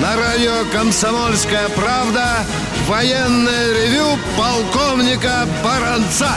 На 0.00 0.16
радио 0.16 0.64
«Комсомольская 0.72 1.68
правда» 1.70 2.44
военное 2.88 3.72
ревю 3.74 4.18
полковника 4.36 5.46
Баранца. 5.62 6.30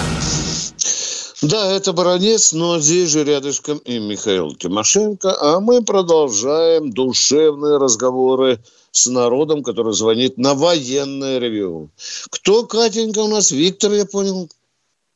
Да, 1.43 1.75
это 1.75 1.91
Баранец, 1.91 2.53
но 2.53 2.79
здесь 2.79 3.09
же 3.09 3.25
рядышком 3.25 3.77
и 3.79 3.99
Михаил 3.99 4.55
Тимошенко, 4.55 5.35
а 5.41 5.59
мы 5.59 5.83
продолжаем 5.83 6.93
душевные 6.93 7.79
разговоры 7.79 8.59
с 8.91 9.07
народом, 9.07 9.61
который 9.61 9.91
звонит 9.91 10.37
на 10.37 10.53
военное 10.53 11.39
ревю. 11.39 11.89
Кто, 12.31 12.65
Катенька, 12.65 13.19
у 13.19 13.27
нас? 13.27 13.51
Виктор, 13.51 13.91
я 13.91 14.05
понял? 14.05 14.49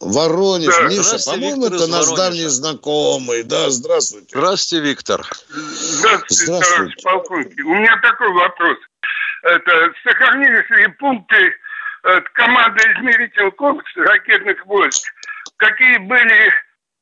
Воронеж. 0.02 0.76
Да, 0.76 0.90
Миша, 0.90 1.18
по-моему, 1.26 1.68
это 1.68 1.88
наш 1.88 2.08
Воронежа. 2.08 2.16
давний 2.18 2.48
знакомый. 2.48 3.44
Да, 3.44 3.70
здравствуйте. 3.70 4.28
Здравствуйте, 4.32 4.84
Виктор. 4.84 5.26
Здравствуйте, 5.48 6.44
здравствуйте. 6.44 6.76
товарищ 6.76 7.04
полковник. 7.04 7.66
У 7.66 7.74
меня 7.74 7.98
такой 8.02 8.34
вопрос. 8.34 8.78
Это 9.44 9.94
сохранились 10.04 10.70
ли 10.72 10.88
пункты 11.00 11.54
э, 12.04 12.22
команды 12.34 12.80
измерительного 12.98 13.52
комплекса 13.52 14.02
ракетных 14.02 14.66
войск 14.66 15.08
какие 15.58 15.98
были 15.98 16.54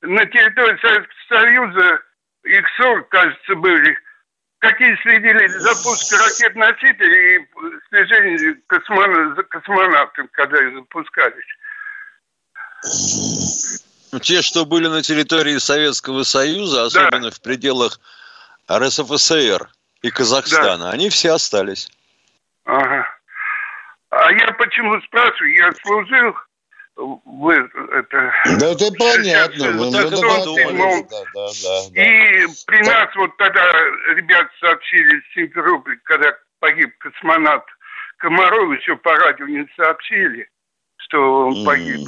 на 0.01 0.25
территории 0.25 0.79
Советского 0.81 1.39
Союза, 1.39 2.01
их 2.43 2.65
40, 2.77 3.09
кажется, 3.09 3.55
были, 3.55 3.97
какие 4.59 4.95
следили 5.01 5.47
за 5.47 5.59
запуском 5.59 6.19
ракет-носителей 6.19 7.37
и 7.37 7.47
слежение 7.89 8.55
космона, 8.67 9.35
за 9.35 9.43
космонавтами, 9.43 10.27
когда 10.31 10.63
их 10.63 10.73
запускались. 10.75 11.45
Ну, 14.11 14.19
те, 14.19 14.41
что 14.41 14.65
были 14.65 14.87
на 14.87 15.01
территории 15.01 15.57
Советского 15.57 16.23
Союза, 16.23 16.85
особенно 16.85 17.29
да. 17.29 17.31
в 17.31 17.41
пределах 17.41 17.99
РСФСР 18.71 19.69
и 20.01 20.11
Казахстана, 20.11 20.85
да. 20.85 20.91
они 20.91 21.09
все 21.09 21.33
остались. 21.33 21.89
Ага. 22.65 23.09
А 24.09 24.31
я 24.31 24.53
почему 24.53 25.01
спрашиваю? 25.01 25.55
Я 25.55 25.71
служил 25.83 26.35
вы 26.95 27.53
это... 27.53 28.33
Да 28.59 28.71
это 28.71 28.91
понятно. 28.97 29.71
Мы, 29.71 29.91
так 29.91 30.09
думали. 30.09 31.07
Да, 31.09 31.23
да, 31.33 31.47
да, 31.63 32.01
и 32.01 32.47
при 32.67 32.85
нас 32.85 33.09
вот 33.15 33.35
тогда 33.37 33.61
ребят 34.15 34.47
сообщили 34.59 35.19
с 35.19 35.33
Симферополя, 35.33 35.97
когда 36.03 36.33
погиб 36.59 36.91
космонавт 36.99 37.65
Комаров, 38.17 38.79
еще 38.79 38.95
по 38.95 39.13
радио 39.15 39.45
не 39.45 39.67
сообщили, 39.75 40.49
что 40.97 41.47
он 41.47 41.65
погиб. 41.65 42.07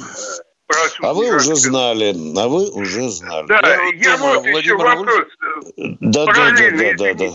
Прошу, 0.66 1.02
а 1.06 1.14
вы 1.14 1.34
уже 1.34 1.54
знали, 1.54 2.14
а 2.38 2.48
вы 2.48 2.70
уже 2.70 3.08
знали. 3.08 3.46
Да, 3.46 3.60
я, 3.62 3.80
я 3.94 4.16
вот 4.18 4.42
Владимир 4.42 4.58
еще 4.58 4.76
вопрос. 4.76 5.26
Да, 5.76 6.26
да, 6.26 6.50
да, 6.50 6.70
да, 6.72 6.94
да, 6.96 7.14
да. 7.14 7.30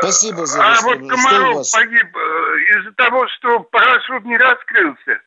Спасибо 0.00 0.44
за 0.44 0.62
А 0.62 0.80
вот 0.82 0.98
Комаров 1.08 1.72
погиб 1.72 2.16
из-за 2.76 2.92
того, 2.92 3.26
что 3.28 3.60
парашют 3.60 4.24
не 4.24 4.36
раскрылся. 4.36 5.20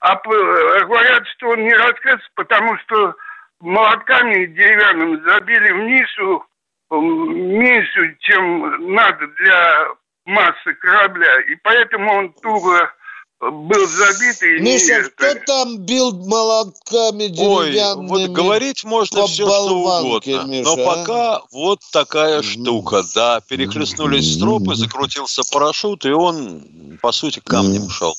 А 0.00 0.16
говорят, 0.16 1.26
что 1.36 1.48
он 1.48 1.64
не 1.64 1.74
раскрылся, 1.74 2.28
потому 2.34 2.76
что 2.78 3.14
молотками 3.60 4.46
деревянными 4.46 5.22
забили 5.24 5.72
в 5.72 5.78
нишу 5.84 6.44
меньше, 6.90 8.16
чем 8.20 8.94
надо 8.94 9.26
для 9.38 9.88
массы 10.26 10.74
корабля. 10.80 11.40
И 11.50 11.56
поэтому 11.62 12.12
он 12.12 12.32
туго 12.34 12.92
был 13.40 13.86
забит. 13.86 14.42
И 14.42 14.60
Миша, 14.60 15.02
не... 15.02 15.08
кто 15.08 15.34
там 15.46 15.78
бил 15.78 16.12
молотками 16.12 17.28
деревянными? 17.28 18.10
Ой, 18.10 18.26
вот 18.26 18.30
говорить 18.30 18.84
можно 18.84 19.26
все, 19.26 19.46
что 19.46 19.74
угодно. 19.74 20.44
Миша, 20.46 20.64
но 20.64 20.82
а? 20.82 20.96
пока 20.96 21.40
вот 21.52 21.80
такая 21.92 22.42
штука, 22.42 23.02
да. 23.14 23.40
Перехлестнулись 23.48 24.36
стропы, 24.36 24.74
закрутился 24.74 25.42
парашют, 25.50 26.04
и 26.04 26.10
он, 26.10 26.98
по 27.02 27.12
сути, 27.12 27.40
камнем 27.44 27.88
шел. 27.88 28.14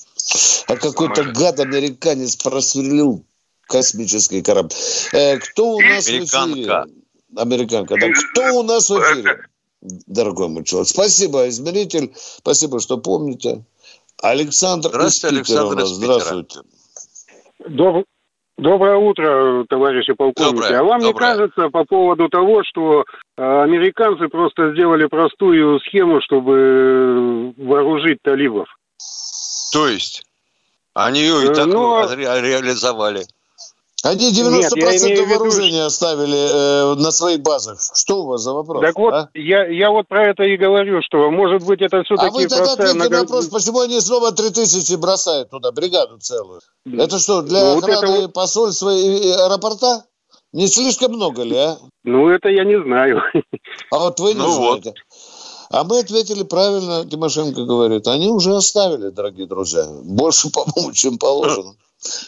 А 0.68 0.76
какой-то 0.76 1.24
гад 1.26 1.60
американец 1.60 2.36
просверлил 2.36 3.26
космический 3.68 4.42
корабль. 4.42 4.72
Э, 5.14 5.38
кто 5.38 5.76
у 5.76 5.82
нас 5.82 6.08
Американка. 6.08 6.48
в 6.48 6.54
эфире? 6.54 6.84
Американка. 7.36 7.96
Да. 8.00 8.08
Кто 8.10 8.60
у 8.60 8.64
нас 8.64 8.90
в 8.90 8.98
эфире? 9.00 9.46
Дорогой 9.82 10.50
мой 10.50 10.64
человек. 10.64 10.88
Спасибо, 10.88 11.48
измеритель. 11.48 12.12
Спасибо, 12.16 12.80
что 12.80 12.98
помните. 12.98 13.64
Александр 14.22 14.90
Здравствуйте, 14.90 15.36
из 15.36 15.40
Александр 15.40 15.84
из 15.84 15.90
Здравствуйте. 15.90 16.60
Доб... 17.68 18.06
Доброе 18.58 18.96
утро, 18.96 19.66
товарищи 19.70 20.14
полковники. 20.14 20.56
Доброе, 20.56 20.80
а 20.80 20.84
вам 20.84 21.00
доброе. 21.00 21.14
не 21.14 21.14
кажется 21.14 21.70
по 21.70 21.86
поводу 21.86 22.28
того, 22.28 22.64
что 22.64 23.04
э, 23.38 23.42
американцы 23.44 24.28
просто 24.30 24.74
сделали 24.74 25.06
простую 25.06 25.80
схему, 25.82 26.22
чтобы 26.22 27.54
вооружить 27.56 28.18
талибов? 28.24 28.68
То 29.72 29.88
есть? 29.88 30.24
Они 30.94 31.20
ее 31.20 31.46
и 31.46 31.50
э, 31.50 31.54
так 31.54 31.68
ну, 31.68 31.98
а 31.98 32.16
реализовали. 32.16 33.26
Они 34.04 34.32
90% 34.32 34.62
Нет, 34.62 35.28
вооружения 35.28 35.78
виду... 35.78 35.86
оставили 35.86 36.38
э, 36.38 36.96
на 36.96 37.12
своих 37.12 37.42
базах. 37.42 37.80
Что 37.96 38.24
у 38.24 38.28
вас 38.28 38.42
за 38.42 38.54
вопрос? 38.54 38.82
Так 38.82 38.98
вот, 38.98 39.14
а? 39.14 39.30
я, 39.34 39.68
я 39.68 39.90
вот 39.90 40.08
про 40.08 40.30
это 40.30 40.44
и 40.44 40.56
говорю, 40.56 41.02
что 41.02 41.30
может 41.32 41.66
быть 41.66 41.82
это 41.82 42.04
все-таки... 42.04 42.28
А 42.28 42.32
вы 42.32 42.48
тогда 42.48 42.74
ответьте 42.74 42.94
много... 42.94 43.10
на 43.10 43.20
вопрос, 43.22 43.48
почему 43.48 43.82
они 43.82 44.00
снова 44.00 44.32
3000 44.32 44.96
бросают 44.96 45.50
туда, 45.50 45.72
бригаду 45.72 46.20
целую? 46.20 46.62
Это 46.86 47.20
что, 47.20 47.42
для 47.42 47.62
ну, 47.62 47.78
охраны 47.80 48.08
вот 48.08 48.20
это... 48.20 48.30
посольства 48.30 48.96
и 48.96 49.30
аэропорта? 49.32 50.04
Не 50.54 50.68
слишком 50.68 51.12
много 51.12 51.44
ли, 51.44 51.58
а? 51.58 51.78
Ну, 52.04 52.30
это 52.30 52.50
я 52.50 52.64
не 52.64 52.82
знаю. 52.82 53.22
А 53.92 54.00
вот 54.00 54.20
вы 54.20 54.34
не 54.34 54.40
ну 54.40 54.52
знаете. 54.52 54.90
Вот. 54.90 54.98
А 55.70 55.84
мы 55.84 56.00
ответили 56.00 56.44
правильно, 56.44 57.06
Тимошенко 57.06 57.64
говорит. 57.66 58.08
Они 58.08 58.30
уже 58.30 58.56
оставили, 58.56 59.10
дорогие 59.10 59.48
друзья. 59.48 59.86
Больше, 60.04 60.50
по-моему, 60.52 60.94
чем 60.94 61.18
положено. 61.18 61.76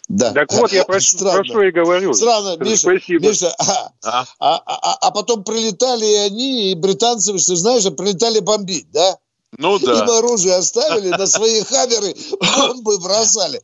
Да. 0.08 0.32
Так 0.32 0.52
вот, 0.54 0.71
я 0.73 0.84
про, 0.84 0.99
Странно. 0.99 1.38
про 1.38 1.45
что 1.45 1.62
и 1.62 1.71
говорю. 1.71 2.13
Странно, 2.13 2.58
Миша, 2.58 2.78
Спасибо. 2.78 3.28
Миша 3.28 3.54
а, 3.60 3.91
а? 4.04 4.25
А, 4.39 4.62
а, 4.65 4.97
а 4.99 5.12
потом 5.12 5.43
прилетали 5.43 6.06
и 6.06 6.15
они, 6.15 6.71
и 6.71 6.75
британцы, 6.75 7.34
ты 7.34 7.56
знаешь, 7.56 7.84
прилетали 7.95 8.39
бомбить, 8.39 8.91
да? 8.91 9.17
Ну 9.58 9.80
да. 9.80 9.93
Им 9.93 10.10
оружие 10.10 10.56
оставили, 10.56 11.10
на 11.10 11.28
свои 11.28 11.62
хаммеры 11.63 12.15
бомбы 12.58 12.97
бросали. 12.99 13.62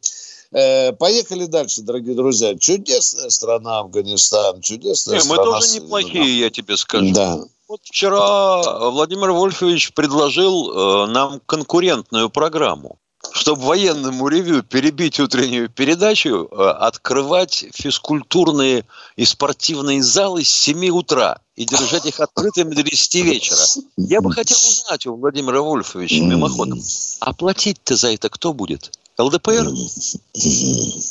Э, 0.52 0.94
поехали 0.94 1.46
дальше, 1.46 1.82
дорогие 1.82 2.16
друзья. 2.16 2.56
Чудесная 2.58 3.30
страна 3.30 3.80
Афганистан, 3.80 4.62
чудесная 4.62 5.16
Не, 5.16 5.22
страна. 5.22 5.44
Мы 5.44 5.52
тоже 5.52 5.76
неплохие, 5.76 6.40
я 6.40 6.50
тебе 6.50 6.78
скажу. 6.78 7.14
Да. 7.14 7.44
Вот 7.68 7.80
вчера 7.84 8.90
Владимир 8.92 9.32
Вольфович 9.32 9.94
предложил 9.94 10.72
э, 10.72 11.08
нам 11.08 11.42
конкурентную 11.46 12.30
программу 12.30 13.00
чтобы 13.32 13.64
военному 13.64 14.28
ревю 14.28 14.62
перебить 14.64 15.20
утреннюю 15.20 15.68
передачу, 15.70 16.48
э, 16.52 16.70
открывать 16.80 17.66
физкультурные 17.74 18.86
и 19.16 19.26
спортивные 19.26 20.04
залы 20.04 20.44
с 20.44 20.50
7 20.50 20.90
утра 20.90 21.40
и 21.56 21.66
держать 21.66 22.06
их 22.06 22.20
открытыми 22.20 22.76
до 22.76 22.84
10 22.84 23.16
вечера. 23.24 23.60
Я 23.98 24.22
бы 24.22 24.32
хотел 24.32 24.58
узнать 24.58 25.06
у 25.08 25.16
Владимира 25.16 25.62
Вольфовича 25.62 26.22
мимоходом, 26.22 26.82
а 27.20 27.34
платить-то 27.34 27.96
за 27.96 28.14
это 28.14 28.30
кто 28.30 28.54
будет? 28.54 28.92
ЛДПР? 29.18 29.74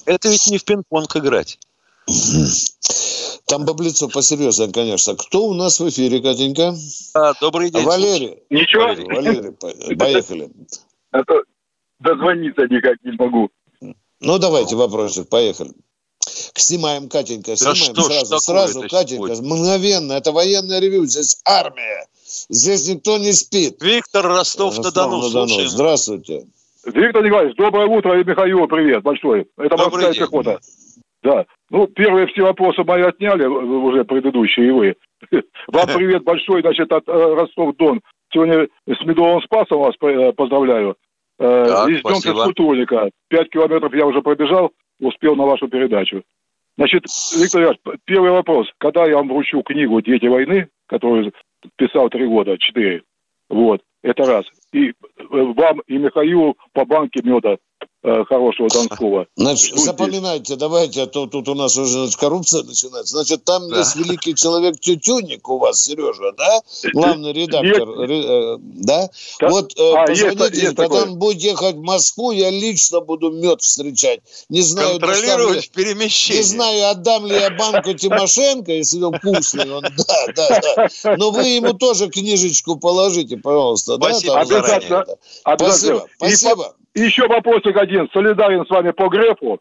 Это 0.07 0.29
ведь 0.29 0.47
не 0.47 0.59
в 0.59 0.65
пинг-понг 0.65 1.17
играть. 1.17 1.59
Там 3.47 3.65
баблицо 3.65 4.09
посерьезнее, 4.09 4.73
конечно. 4.73 5.15
Кто 5.17 5.47
у 5.47 5.55
нас 5.55 5.81
в 5.81 5.89
эфире, 5.89 6.21
Катенька? 6.21 6.75
А, 7.15 7.33
добрый 7.41 7.71
день. 7.71 7.85
Валерий. 7.85 8.39
Ничего. 8.51 8.87
Валерий, 9.15 9.53
поехали. 9.97 10.51
Это 11.13 11.43
дозвониться 12.01 12.63
никак 12.69 12.97
не 13.05 13.13
могу. 13.13 13.51
Ну, 14.21 14.39
давайте 14.39 14.77
вопросик, 14.77 15.29
поехали. 15.29 15.73
Снимаем, 16.55 17.09
Катенька, 17.09 17.57
снимаем 17.57 17.95
да 17.95 18.03
что 18.03 18.03
сразу, 18.03 18.41
сразу, 18.41 18.89
Катенька, 18.89 19.35
мгновенно. 19.43 20.13
Это 20.13 20.33
военное 20.33 20.81
ревю, 20.81 21.05
здесь 21.05 21.41
армия. 21.45 22.07
Здесь 22.49 22.89
никто 22.89 23.19
не 23.19 23.33
спит. 23.33 23.83
Виктор 23.83 24.27
Ростов-на-Дону, 24.27 25.23
Ростов 25.23 25.51
Здравствуйте. 25.69 26.47
Виктор 26.87 27.25
Николаевич, 27.25 27.57
доброе 27.57 27.87
утро, 27.87 28.21
и 28.21 28.25
Михаил, 28.25 28.67
привет 28.67 29.03
большой. 29.03 29.47
Это 29.57 29.77
Добрый 29.77 30.05
морская 30.07 30.15
пехота. 30.15 30.61
Да. 31.23 31.47
Ну, 31.71 31.87
первые 31.87 32.27
все 32.29 32.43
вопросы 32.43 32.85
мои 32.85 33.03
отняли, 33.03 33.47
уже 33.47 34.05
предыдущие, 34.05 34.69
и 34.69 34.71
вы. 34.71 34.97
Вам 35.69 35.87
привет 35.87 36.23
большой, 36.23 36.61
значит, 36.61 36.93
от 36.93 37.09
э, 37.09 37.13
Ростов-Дон. 37.13 38.01
Сегодня 38.33 38.69
с 38.87 39.05
Медовым 39.05 39.41
Спасом 39.43 39.79
вас 39.79 39.95
э, 40.01 40.33
поздравляю. 40.33 40.97
Э, 41.39 41.65
так, 41.67 41.89
Из 41.89 42.03
дом 42.03 42.21
физкультурника. 42.21 43.11
Пять 43.29 43.51
километров 43.51 43.95
я 43.95 44.07
уже 44.07 44.21
пробежал, 44.23 44.73
успел 45.01 45.37
на 45.37 45.45
вашу 45.45 45.69
передачу. 45.69 46.23
Значит, 46.77 47.05
Виктор 47.39 47.63
Иванович, 47.63 47.81
первый 48.05 48.31
вопрос. 48.33 48.67
Когда 48.79 49.07
я 49.07 49.17
вам 49.17 49.29
вручу 49.29 49.63
книгу 49.63 50.01
«Дети 50.01 50.27
войны», 50.27 50.69
которую 50.87 51.33
писал 51.77 52.09
три 52.11 52.27
года, 52.27 52.59
четыре, 52.59 53.03
вот, 53.49 53.81
это 54.03 54.25
раз. 54.25 54.45
И 54.73 54.93
вам 55.31 55.81
и 55.87 55.97
Михаилу 55.97 56.57
по 56.73 56.85
банке 56.85 57.21
меда 57.23 57.57
хорошего 58.05 58.69
Донского. 58.69 59.27
Значит, 59.37 59.79
запоминайте, 59.79 60.57
давайте, 60.57 61.03
а 61.03 61.07
то 61.07 61.27
тут 61.27 61.49
у 61.49 61.55
нас 61.55 61.77
уже 61.77 62.01
значит, 62.01 62.21
коррупция 62.21 62.63
начинается. 62.63 63.17
Значит, 63.17 63.45
там 63.45 63.69
да. 63.71 63.79
есть 63.79 63.97
великий 63.97 64.35
человек 64.35 64.79
Тютюник 64.79 65.49
у 65.49 65.59
вас, 65.59 65.83
Сережа, 65.83 66.33
да? 66.37 66.61
Главный 66.93 67.33
редактор, 67.33 67.89
есть. 68.03 68.27
Э, 68.29 68.57
да? 68.59 69.11
да? 69.41 69.49
Вот 69.49 69.73
э, 69.79 69.93
а, 69.95 70.07
позвоните, 70.07 70.45
есть, 70.45 70.63
есть 70.63 70.77
когда 70.77 71.03
он 71.03 71.19
будет 71.19 71.41
ехать 71.41 71.77
в 71.77 71.83
Москву, 71.83 72.31
я 72.33 72.51
лично 72.51 73.01
буду 73.01 73.31
мед 73.31 73.63
встречать. 73.63 74.21
Не 74.51 74.61
знаю, 74.61 75.01
Контролировать 75.01 75.71
перемещение. 75.71 76.43
Не 76.43 76.49
знаю, 76.49 76.91
отдам 76.91 77.27
ли 77.27 77.35
я 77.35 77.51
банку 77.51 77.95
Тимошенко, 77.95 78.73
если 78.73 79.03
он 79.03 79.15
вкусный, 79.19 79.73
он, 79.73 79.83
да, 79.83 80.33
да, 80.37 80.61
да. 80.77 81.17
Но 81.17 81.31
вы 81.31 81.45
ему 81.45 81.73
тоже 81.73 82.11
книжечку 82.11 82.77
положите, 82.77 83.39
пожалуйста. 83.39 83.97
Спасибо, 83.97 84.35
да, 84.35 84.41
Обязательно. 84.41 85.07
Спасибо, 85.43 86.07
спасибо. 86.19 86.75
И 86.95 87.01
еще 87.01 87.27
вопросик 87.27 87.77
один. 87.77 88.09
Солидарен 88.13 88.65
с 88.67 88.71
вами 88.71 88.93
по 88.93 89.09
Грефу. 89.09 89.61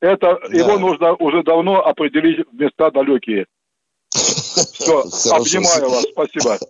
Это 0.00 0.38
да. 0.50 0.58
его 0.58 0.78
нужно 0.78 1.14
уже 1.14 1.42
давно 1.44 1.84
определить 1.86 2.46
в 2.50 2.54
места 2.60 2.90
далекие. 2.90 3.46
Все, 4.12 5.04
обнимаю 5.30 5.90
вас, 5.90 6.04
спасибо. 6.12 6.58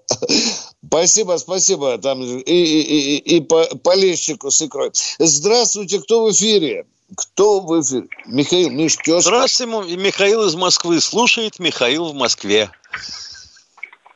Спасибо, 0.85 1.37
спасибо. 1.39 1.97
Там 1.97 2.23
и, 2.23 2.43
и, 2.43 2.81
и, 2.83 3.37
и 3.37 3.41
по, 3.41 3.65
по 3.83 3.97
лещику 3.97 4.51
с 4.51 4.61
икрой. 4.61 4.91
Здравствуйте, 5.19 6.01
кто 6.01 6.27
в 6.27 6.33
эфире? 6.33 6.85
Кто 7.17 7.61
в 7.61 7.81
эфире? 7.81 8.09
Михаил, 8.27 8.69
Миш, 8.69 8.97
тезка. 8.97 9.21
Здравствуйте, 9.23 9.97
Михаил 9.97 10.45
из 10.45 10.55
Москвы. 10.55 11.01
Слушает 11.01 11.59
Михаил 11.59 12.13
в 12.13 12.15
Москве. 12.15 12.71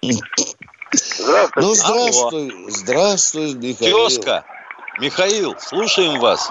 Здравствуйте. 0.93 1.61
Ну, 1.61 1.75
здравствуй. 1.75 2.53
Здравствуй, 2.69 3.55
Михаил. 3.55 4.09
Тезка. 4.09 4.45
Михаил, 4.99 5.55
слушаем 5.59 6.19
вас. 6.21 6.51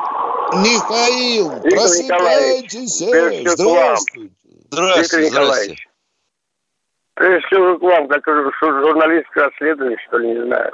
Михаил, 0.53 1.51
Виктор 1.55 1.71
просыпайтесь. 1.71 2.99
Здравствуйте. 2.99 4.34
Здравствуйте, 4.69 5.29
здравствуйте. 5.29 5.84
Прежде 7.15 7.47
всего 7.47 7.79
к 7.79 7.81
вам, 7.81 8.08
как 8.08 8.23
журналистское 8.27 9.45
расследование, 9.45 9.97
что 10.08 10.17
ли, 10.19 10.27
не 10.29 10.43
знаю. 10.43 10.71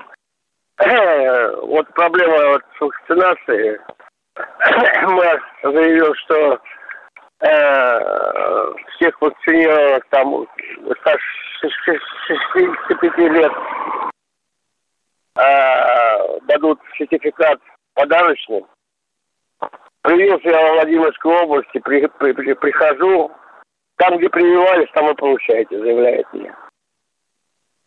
Вот 1.67 1.87
проблема 1.93 2.53
вот, 2.53 2.63
с 2.77 2.81
вакцинацией. 2.81 3.79
Мэр 5.13 5.41
заявил, 5.63 6.13
что 6.15 6.59
э, 7.39 8.73
всех 8.95 9.21
вакцинированных 9.21 10.03
там 10.09 10.47
старше 10.99 11.25
65 11.61 13.17
лет 13.17 13.51
э, 15.41 16.39
дадут 16.43 16.79
сертификат 16.97 17.59
подарочный. 17.93 18.65
Привез 20.01 20.39
я 20.43 20.59
в 20.59 20.73
Владимирской 20.75 21.43
области, 21.43 21.79
при, 21.79 22.07
при, 22.07 22.31
при, 22.31 22.53
прихожу, 22.53 23.31
там, 23.97 24.17
где 24.17 24.29
прививались, 24.29 24.89
там 24.93 25.11
и 25.11 25.15
получаете, 25.15 25.77
заявляет 25.77 26.25
мне. 26.33 26.53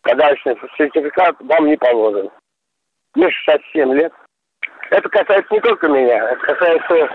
Подарочный 0.01 0.55
сертификат 0.77 1.35
вам 1.41 1.67
не 1.67 1.77
положен. 1.77 2.29
Мне 3.15 3.29
67 3.29 3.93
лет. 3.93 4.13
Это 4.91 5.09
касается 5.09 5.53
не 5.53 5.59
только 5.61 5.87
меня, 5.87 6.29
это 6.29 6.45
касается 6.45 7.09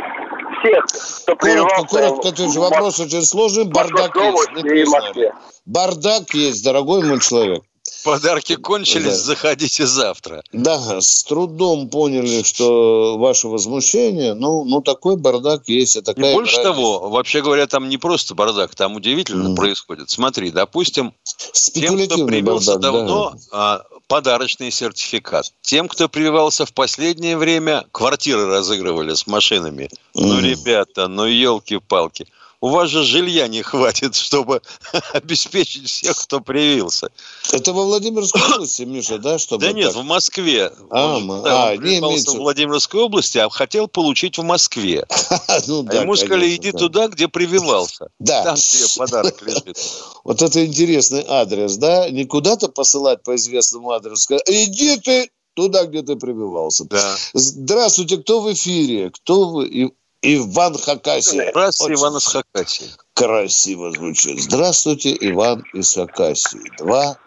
всех, 0.58 0.84
кто 1.22 1.36
Коротко, 1.36 1.86
коротко, 1.86 2.32
ты 2.32 2.48
же 2.48 2.60
вопрос 2.60 2.98
очень 2.98 3.22
сложный. 3.22 3.64
Бардак 3.64 4.14
есть. 4.16 5.32
Бардак 5.66 6.30
есть, 6.34 6.64
дорогой 6.64 7.04
мой 7.04 7.20
человек. 7.20 7.62
Подарки 8.04 8.56
кончились, 8.56 9.16
да. 9.18 9.24
заходите 9.24 9.86
завтра. 9.86 10.42
Да, 10.52 11.00
с 11.00 11.24
трудом 11.24 11.88
поняли, 11.88 12.42
что 12.42 13.18
ваше 13.18 13.48
возмущение, 13.48 14.34
ну, 14.34 14.64
ну 14.64 14.80
такой 14.80 15.16
бардак 15.16 15.68
есть. 15.68 15.96
И 15.96 16.00
такая 16.00 16.30
и 16.30 16.34
больше 16.34 16.56
радость. 16.56 16.76
того, 16.76 17.10
вообще 17.10 17.42
говоря, 17.42 17.66
там 17.66 17.88
не 17.88 17.98
просто 17.98 18.34
бардак, 18.34 18.74
там 18.74 18.96
удивительно 18.96 19.48
mm. 19.48 19.56
происходит. 19.56 20.10
Смотри, 20.10 20.50
допустим, 20.50 21.14
тем, 21.52 21.98
кто 22.06 22.26
привился 22.26 22.72
бардак, 22.72 22.92
давно, 22.92 23.34
да. 23.50 23.82
подарочный 24.08 24.70
сертификат. 24.70 25.52
Тем, 25.62 25.88
кто 25.88 26.08
прививался 26.08 26.66
в 26.66 26.74
последнее 26.74 27.36
время, 27.36 27.86
квартиры 27.92 28.46
разыгрывали 28.46 29.14
с 29.14 29.26
машинами. 29.26 29.84
Mm. 29.84 29.88
Ну, 30.14 30.40
ребята, 30.40 31.08
ну, 31.08 31.24
елки-палки 31.24 32.26
у 32.60 32.68
вас 32.68 32.90
же 32.90 33.04
жилья 33.04 33.48
не 33.48 33.62
хватит, 33.62 34.14
чтобы 34.14 34.60
обеспечить 35.12 35.88
всех, 35.88 36.16
кто 36.18 36.40
привился. 36.40 37.08
Это 37.52 37.72
во 37.72 37.84
Владимирской 37.84 38.42
области, 38.54 38.82
Миша, 38.82 39.18
да? 39.18 39.38
Чтобы 39.38 39.64
да 39.64 39.72
нет, 39.72 39.94
в 39.94 40.02
Москве. 40.02 40.70
А, 40.90 41.16
он, 41.16 41.42
да, 41.42 41.70
а, 41.70 41.72
он 41.72 41.82
не 41.82 41.98
имеется... 41.98 42.32
в 42.32 42.36
Владимирской 42.36 43.00
области, 43.00 43.38
а 43.38 43.48
хотел 43.48 43.88
получить 43.88 44.36
в 44.38 44.42
Москве. 44.42 45.06
ну, 45.66 45.82
да, 45.82 46.00
а 46.00 46.02
ему 46.02 46.16
сказали, 46.16 46.54
иди 46.54 46.72
да. 46.72 46.78
туда, 46.78 47.08
где 47.08 47.28
прививался. 47.28 48.08
Да. 48.20 48.44
Там 48.44 48.56
тебе 48.56 48.84
подарок 48.98 49.42
лежит. 49.42 49.78
Вот 50.24 50.42
это 50.42 50.64
интересный 50.64 51.24
адрес, 51.26 51.76
да? 51.76 52.10
Не 52.10 52.26
куда-то 52.26 52.68
посылать 52.68 53.22
по 53.22 53.34
известному 53.34 53.90
адресу, 53.92 54.36
иди 54.46 54.98
ты 54.98 55.30
туда, 55.54 55.86
где 55.86 56.02
ты 56.02 56.16
прививался. 56.16 56.84
Да. 56.84 57.16
Здравствуйте, 57.32 58.18
кто 58.18 58.40
в 58.40 58.52
эфире? 58.52 59.10
Кто 59.10 59.48
вы? 59.48 59.92
Иван 60.22 60.76
Хакасия. 60.76 61.50
Здравствуйте, 61.50 61.94
Иван 61.94 62.16
из 62.16 62.26
Хакасии. 62.26 62.90
Красиво 63.14 63.92
звучит. 63.92 64.40
Здравствуйте, 64.40 65.16
Иван 65.20 65.64
из 65.72 65.94
Хакасии. 65.94 66.70
Два. 66.78 67.18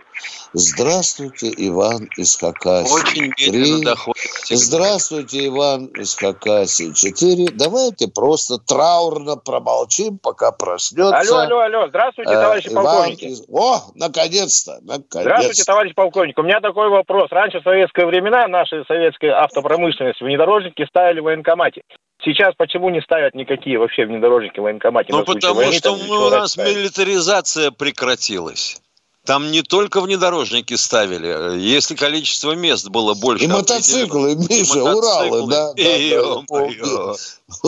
Здравствуйте, 0.53 1.51
Иван 1.55 2.09
из 2.17 2.38
Хакасии. 2.38 2.93
Очень 2.93 3.33
медленно 3.38 3.83
доходит. 3.83 4.21
Здравствуйте, 4.49 5.47
Иван 5.47 5.88
из 5.88 6.15
Хакасии. 6.15 6.93
Четыре. 6.93 7.47
Давайте 7.53 8.07
просто 8.07 8.59
траурно 8.59 9.36
промолчим, 9.36 10.19
пока 10.19 10.51
проснется. 10.51 11.17
Алло, 11.17 11.38
алло, 11.39 11.59
алло. 11.59 11.88
Здравствуйте, 11.88 12.31
э, 12.31 12.36
товарищи 12.36 12.67
Иван 12.67 12.86
полковники. 12.86 13.25
Из... 13.25 13.43
О, 13.49 13.81
наконец-то, 13.95 14.79
наконец-то. 14.81 15.21
Здравствуйте, 15.21 15.63
товарищ 15.63 15.95
полковник. 15.95 16.38
У 16.38 16.43
меня 16.43 16.59
такой 16.59 16.89
вопрос. 16.89 17.31
Раньше 17.31 17.59
в 17.59 17.63
советское 17.63 18.05
времена 18.05 18.47
наши 18.47 18.83
советская 18.88 19.31
автопромышленность 19.41 20.21
внедорожники 20.21 20.86
ставили 20.86 21.19
в 21.19 21.23
военкомате. 21.23 21.81
Сейчас 22.23 22.53
почему 22.55 22.89
не 22.89 23.01
ставят 23.01 23.33
никакие 23.33 23.77
вообще 23.77 24.05
внедорожники 24.05 24.59
в 24.59 24.63
военкомате? 24.63 25.12
Ну, 25.12 25.25
потому 25.25 25.55
войны, 25.55 25.73
что 25.73 25.95
мы, 25.95 26.27
у 26.27 26.29
нас 26.29 26.51
ставить? 26.51 26.77
милитаризация 26.77 27.71
прекратилась. 27.71 28.77
Там 29.25 29.51
не 29.51 29.62
только 29.62 30.01
внедорожники 30.01 30.73
ставили, 30.73 31.57
если 31.57 31.95
количество 31.95 32.51
мест 32.55 32.89
было 32.89 33.13
больше. 33.13 33.45
И 33.45 33.47
мотоциклы, 33.47 34.36
Миша, 34.36 34.79
и 34.79 34.81
Уралы, 34.81 35.47
да. 35.49 35.73
да, 35.73 35.83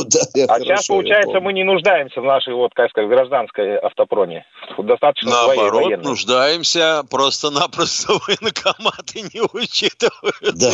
да, 0.03 0.19
да, 0.33 0.45
а 0.49 0.59
сейчас, 0.59 0.87
получается, 0.87 1.39
мы 1.39 1.53
не 1.53 1.63
нуждаемся 1.63 2.19
в 2.19 2.25
нашей, 2.25 2.53
вот, 2.53 2.73
как 2.73 2.89
сказать, 2.89 3.09
гражданской 3.09 3.77
автопроне. 3.77 4.45
Достаточно 4.77 5.29
Наоборот, 5.31 5.83
своей 5.83 5.97
нуждаемся, 5.97 7.03
просто-напросто 7.09 8.13
военкоматы 8.27 9.21
не 9.33 9.41
учитывают. 9.41 10.55
Да. 10.55 10.73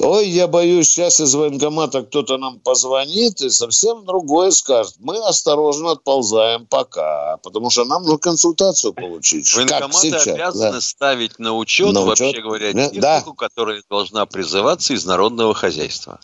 Ой, 0.00 0.26
я 0.28 0.46
боюсь, 0.46 0.88
сейчас 0.88 1.20
из 1.20 1.34
военкомата 1.34 2.02
кто-то 2.02 2.38
нам 2.38 2.60
позвонит 2.60 3.42
и 3.42 3.50
совсем 3.50 4.06
другое 4.06 4.52
скажет. 4.52 4.94
Мы 5.00 5.18
осторожно 5.18 5.92
отползаем 5.92 6.66
пока, 6.66 7.38
потому 7.42 7.68
что 7.68 7.84
нам 7.84 8.02
нужно 8.02 8.18
консультацию 8.18 8.94
получить. 8.94 9.46
Военкоматы 9.68 10.30
обязаны 10.30 10.72
да. 10.72 10.80
ставить 10.80 11.38
на 11.38 11.54
учет, 11.54 11.92
на 11.92 12.02
учет, 12.02 12.20
вообще 12.20 12.40
говоря, 12.40 12.72
технику, 12.72 13.00
да. 13.00 13.22
которая 13.36 13.82
должна 13.88 14.26
призываться 14.26 14.94
из 14.94 15.04
народного 15.04 15.54
хозяйства. 15.54 16.20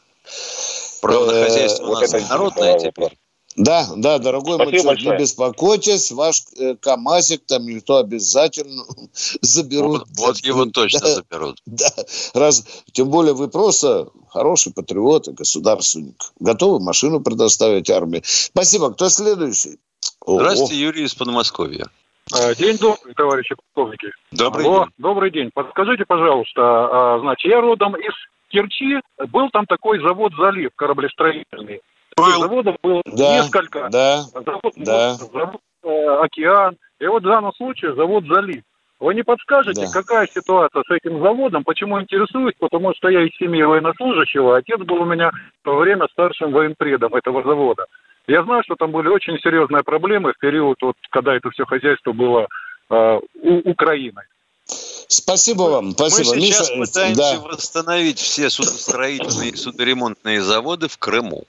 Правда, 1.00 1.32
э, 1.34 1.44
хозяйство 1.44 1.86
у 1.86 1.94
нас 1.94 2.12
народное 2.28 2.78
теперь. 2.78 3.18
Да, 3.56 3.86
да, 3.96 4.18
дорогой 4.18 4.56
мой 4.56 4.72
человек, 4.72 5.04
не 5.04 5.18
беспокойтесь, 5.18 6.10
ваш 6.10 6.42
э, 6.56 6.74
КАМАЗик 6.76 7.44
там 7.44 7.66
никто 7.66 7.98
обязательно 7.98 8.84
заберут. 9.42 10.04
Вот, 10.16 10.26
вот 10.26 10.38
его 10.38 10.64
точно 10.72 11.00
да, 11.00 11.14
заберут. 11.16 11.58
Да, 11.66 11.90
раз, 12.32 12.64
тем 12.92 13.10
более 13.10 13.34
вы 13.34 13.48
просто 13.48 14.08
хороший 14.30 14.72
патриот 14.72 15.28
и 15.28 15.32
государственник. 15.32 16.32
Готовы 16.40 16.80
машину 16.80 17.20
предоставить 17.20 17.90
армии. 17.90 18.22
Спасибо. 18.24 18.92
Кто 18.92 19.10
следующий? 19.10 19.78
Здравствуйте, 20.26 20.74
О. 20.74 20.78
Юрий 20.78 21.04
из 21.04 21.14
Подмосковья. 21.14 21.86
А, 22.30 22.54
день 22.54 22.78
добрый, 22.78 23.14
товарищи 23.14 23.54
полковники. 23.54 24.10
Добрый 24.30 24.64
Алло, 24.64 24.84
день. 24.84 24.92
Добрый 24.98 25.30
день. 25.30 25.50
Подскажите, 25.52 26.04
пожалуйста, 26.06 26.62
а, 26.62 27.18
значит, 27.20 27.50
я 27.50 27.60
родом 27.60 27.96
из 27.96 28.14
Керчи. 28.48 29.00
Был 29.28 29.50
там 29.50 29.66
такой 29.66 30.00
завод 30.00 30.32
«Залив» 30.36 30.70
кораблестроительный. 30.76 31.80
Был. 32.16 32.40
Заводов 32.40 32.76
было 32.82 33.02
да, 33.06 33.36
несколько. 33.36 33.88
Да, 33.90 34.22
завод, 34.22 34.72
да. 34.76 35.14
завод 35.14 35.60
э, 35.82 36.06
«Океан». 36.20 36.76
И 37.00 37.06
вот 37.06 37.22
в 37.22 37.26
данном 37.26 37.52
случае 37.54 37.94
завод 37.94 38.24
«Залив». 38.26 38.62
Вы 39.00 39.14
не 39.14 39.24
подскажете, 39.24 39.86
да. 39.86 39.92
какая 39.92 40.28
ситуация 40.28 40.84
с 40.86 40.90
этим 40.92 41.20
заводом? 41.20 41.64
Почему 41.64 42.00
интересуюсь? 42.00 42.54
Потому 42.60 42.94
что 42.94 43.08
я 43.08 43.22
из 43.22 43.34
семьи 43.36 43.60
военнослужащего. 43.60 44.56
Отец 44.56 44.78
был 44.78 45.02
у 45.02 45.04
меня 45.04 45.30
в 45.30 45.64
то 45.64 45.76
время 45.76 46.06
старшим 46.12 46.52
военпредом 46.52 47.12
этого 47.12 47.42
завода. 47.42 47.86
Я 48.28 48.44
знаю, 48.44 48.62
что 48.64 48.76
там 48.76 48.92
были 48.92 49.08
очень 49.08 49.38
серьезные 49.38 49.82
проблемы 49.82 50.32
в 50.32 50.38
период, 50.38 50.76
вот, 50.80 50.96
когда 51.10 51.34
это 51.34 51.50
все 51.50 51.64
хозяйство 51.64 52.12
было 52.12 52.46
э, 52.90 53.20
у 53.42 53.70
Украины. 53.70 54.22
Спасибо 54.66 55.62
вам. 55.62 55.92
Спасибо. 55.92 56.34
Мы 56.34 56.40
сейчас 56.40 56.70
Миша, 56.70 56.90
пытаемся 56.90 57.20
да. 57.20 57.40
восстановить 57.40 58.18
все 58.18 58.48
судостроительные 58.48 59.50
и 59.50 59.56
судоремонтные 59.56 60.40
заводы 60.40 60.88
в 60.88 60.96
Крыму. 60.98 61.44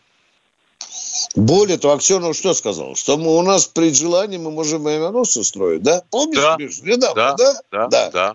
Более 1.36 1.78
того, 1.78 1.94
Аксенов 1.94 2.36
что 2.36 2.54
сказал? 2.54 2.96
Что 2.96 3.18
мы, 3.18 3.38
у 3.38 3.42
нас 3.42 3.68
при 3.68 3.94
желании 3.94 4.38
мы 4.38 4.52
можем 4.52 4.86
авианосцы 4.88 5.44
строить, 5.44 5.82
да? 5.84 6.04
Помнишь, 6.10 6.42
да. 6.42 6.58
Миш? 6.58 6.82
Недавно, 6.82 7.16
да? 7.16 7.36
Да, 7.38 7.62
да. 7.72 7.88
да. 7.88 8.12
да. 8.12 8.34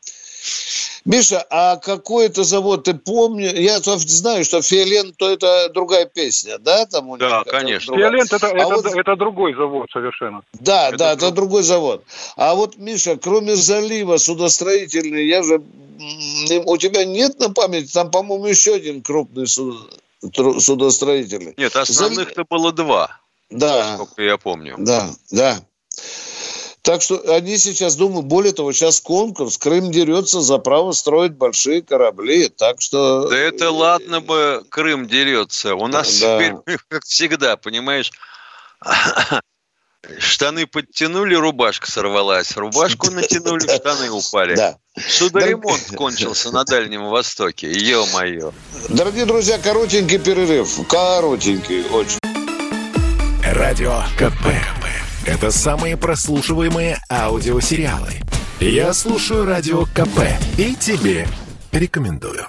Миша, 1.05 1.45
а 1.51 1.77
какой 1.77 2.27
это 2.27 2.45
завод, 2.45 2.85
ты 2.85 2.95
помнишь? 2.95 3.53
Я 3.53 3.81
знаю, 3.81 4.45
что 4.45 4.63
Фиолент, 4.63 5.17
то 5.17 5.31
это 5.31 5.69
другая 5.71 6.07
песня, 6.07 6.59
да? 6.59 6.87
Там 6.87 7.09
у 7.09 7.17
них, 7.17 7.21
да, 7.21 7.45
конечно. 7.45 7.97
Фиолент 7.97 8.33
это, 8.33 8.49
а 8.49 8.57
это, 8.57 8.75
вот... 8.75 8.87
это 8.87 9.17
другой 9.17 9.55
завод 9.55 9.89
совершенно. 9.93 10.43
Да, 10.53 10.89
это 10.89 10.99
да, 10.99 11.13
это 11.13 11.31
другой 11.31 11.63
завод. 11.63 12.05
А 12.37 12.55
вот, 12.55 12.77
Миша, 12.77 13.17
кроме 13.17 13.57
залива 13.57 14.19
судостроительный, 14.19 15.27
я 15.27 15.43
же... 15.43 15.63
У 16.67 16.77
тебя 16.77 17.05
нет 17.05 17.41
на 17.41 17.51
памяти, 17.51 17.93
там, 17.93 18.11
по-моему, 18.11 18.47
еще 18.47 18.75
один 18.75 19.03
крупный 19.03 19.47
судостроительный. 19.47 21.55
Нет, 21.57 21.75
основных-то 21.75 22.35
Зал... 22.35 22.45
было 22.49 22.73
два. 22.73 23.19
Да. 23.51 23.95
Сколько 23.95 24.23
я 24.23 24.37
помню. 24.37 24.75
Да, 24.79 25.11
да. 25.31 25.59
Так 26.89 27.03
что 27.03 27.21
они 27.35 27.59
сейчас 27.59 27.97
думают, 27.97 28.25
более 28.25 28.55
того, 28.55 28.73
сейчас 28.73 28.99
конкурс, 29.01 29.59
Крым 29.59 29.91
дерется 29.91 30.41
за 30.41 30.57
право 30.57 30.93
строить 30.93 31.33
большие 31.35 31.83
корабли, 31.83 32.49
так 32.49 32.81
что... 32.81 33.29
Да 33.29 33.37
это 33.37 33.71
ладно 33.71 34.23
бы 34.23 34.65
Крым 34.71 35.07
дерется, 35.07 35.75
у 35.75 35.87
нас 35.87 36.19
да. 36.19 36.39
теперь, 36.39 36.79
как 36.89 37.05
всегда, 37.05 37.59
понимаешь, 37.59 38.11
штаны 40.19 40.67
подтянули, 40.67 41.35
рубашка 41.35 41.91
сорвалась, 41.91 42.57
рубашку 42.57 43.11
натянули, 43.11 43.69
штаны 43.69 44.09
упали. 44.11 44.57
Да. 44.57 44.79
Судоремонт 44.97 45.91
кончился 45.95 46.51
на 46.53 46.65
Дальнем 46.65 47.11
Востоке, 47.11 47.71
ё-моё. 47.71 48.55
Дорогие 48.89 49.27
друзья, 49.27 49.59
коротенький 49.59 50.19
перерыв, 50.19 50.89
коротенький 50.89 51.83
очень. 51.91 52.19
Радио 53.45 54.05
КП. 54.17 54.88
Это 55.29 55.51
самые 55.51 55.99
прослушиваемые 55.99 56.97
аудиосериалы. 57.11 58.15
Я 58.61 58.95
слушаю 58.95 59.45
Радио 59.45 59.85
КП 59.85 60.21
и 60.57 60.75
тебе 60.75 61.29
рекомендую. 61.71 62.47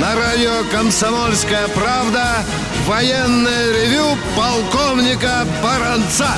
На 0.00 0.14
радио 0.14 0.64
«Комсомольская 0.72 1.68
правда» 1.68 2.42
военное 2.86 3.72
ревю 3.72 4.16
полковника 4.34 5.46
Баранца. 5.62 6.30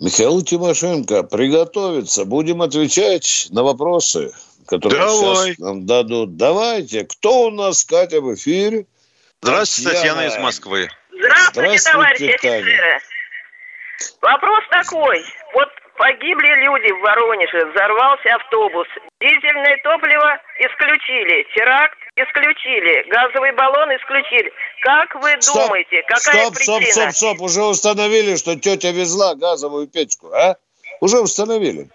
Михаил 0.00 0.40
Тимошенко, 0.40 1.24
приготовиться. 1.24 2.24
Будем 2.24 2.62
отвечать 2.62 3.48
на 3.50 3.62
вопросы. 3.62 4.32
которые 4.66 5.00
Давай. 5.00 5.46
сейчас 5.48 5.58
нам 5.58 5.84
дадут. 5.84 6.36
Давайте. 6.36 7.04
Кто 7.04 7.48
у 7.48 7.50
нас, 7.50 7.84
Катя, 7.84 8.20
в 8.20 8.34
эфире? 8.34 8.86
Здравствуйте, 9.42 9.90
Татьяна, 9.90 10.22
Татьяна 10.22 10.36
из 10.36 10.42
Москвы. 10.42 10.88
Здравствуйте, 11.10 11.78
Здравствуйте 11.78 11.92
товарищи 11.92 12.38
Таня. 12.40 12.56
офицеры. 12.56 13.00
Вопрос 14.22 14.64
такой. 14.70 15.24
Вот 15.54 15.68
погибли 15.98 16.64
люди 16.64 16.92
в 16.92 17.00
Воронеже, 17.00 17.66
взорвался 17.70 18.34
автобус. 18.36 18.86
Дизельное 19.20 19.76
топливо 19.84 20.40
исключили, 20.60 21.46
теракт 21.54 21.99
исключили, 22.24 23.08
газовый 23.10 23.52
баллон 23.52 23.94
исключили. 23.96 24.52
Как 24.82 25.14
вы 25.16 25.36
стоп, 25.40 25.66
думаете, 25.66 26.02
какая 26.02 26.44
стоп, 26.44 26.54
причина? 26.54 26.80
Стоп, 26.80 26.90
стоп, 26.90 27.12
стоп, 27.14 27.40
уже 27.40 27.62
установили, 27.62 28.36
что 28.36 28.56
тетя 28.56 28.90
везла 28.90 29.34
газовую 29.34 29.86
печку, 29.86 30.32
а? 30.32 30.56
Уже 31.00 31.20
установили. 31.20 31.88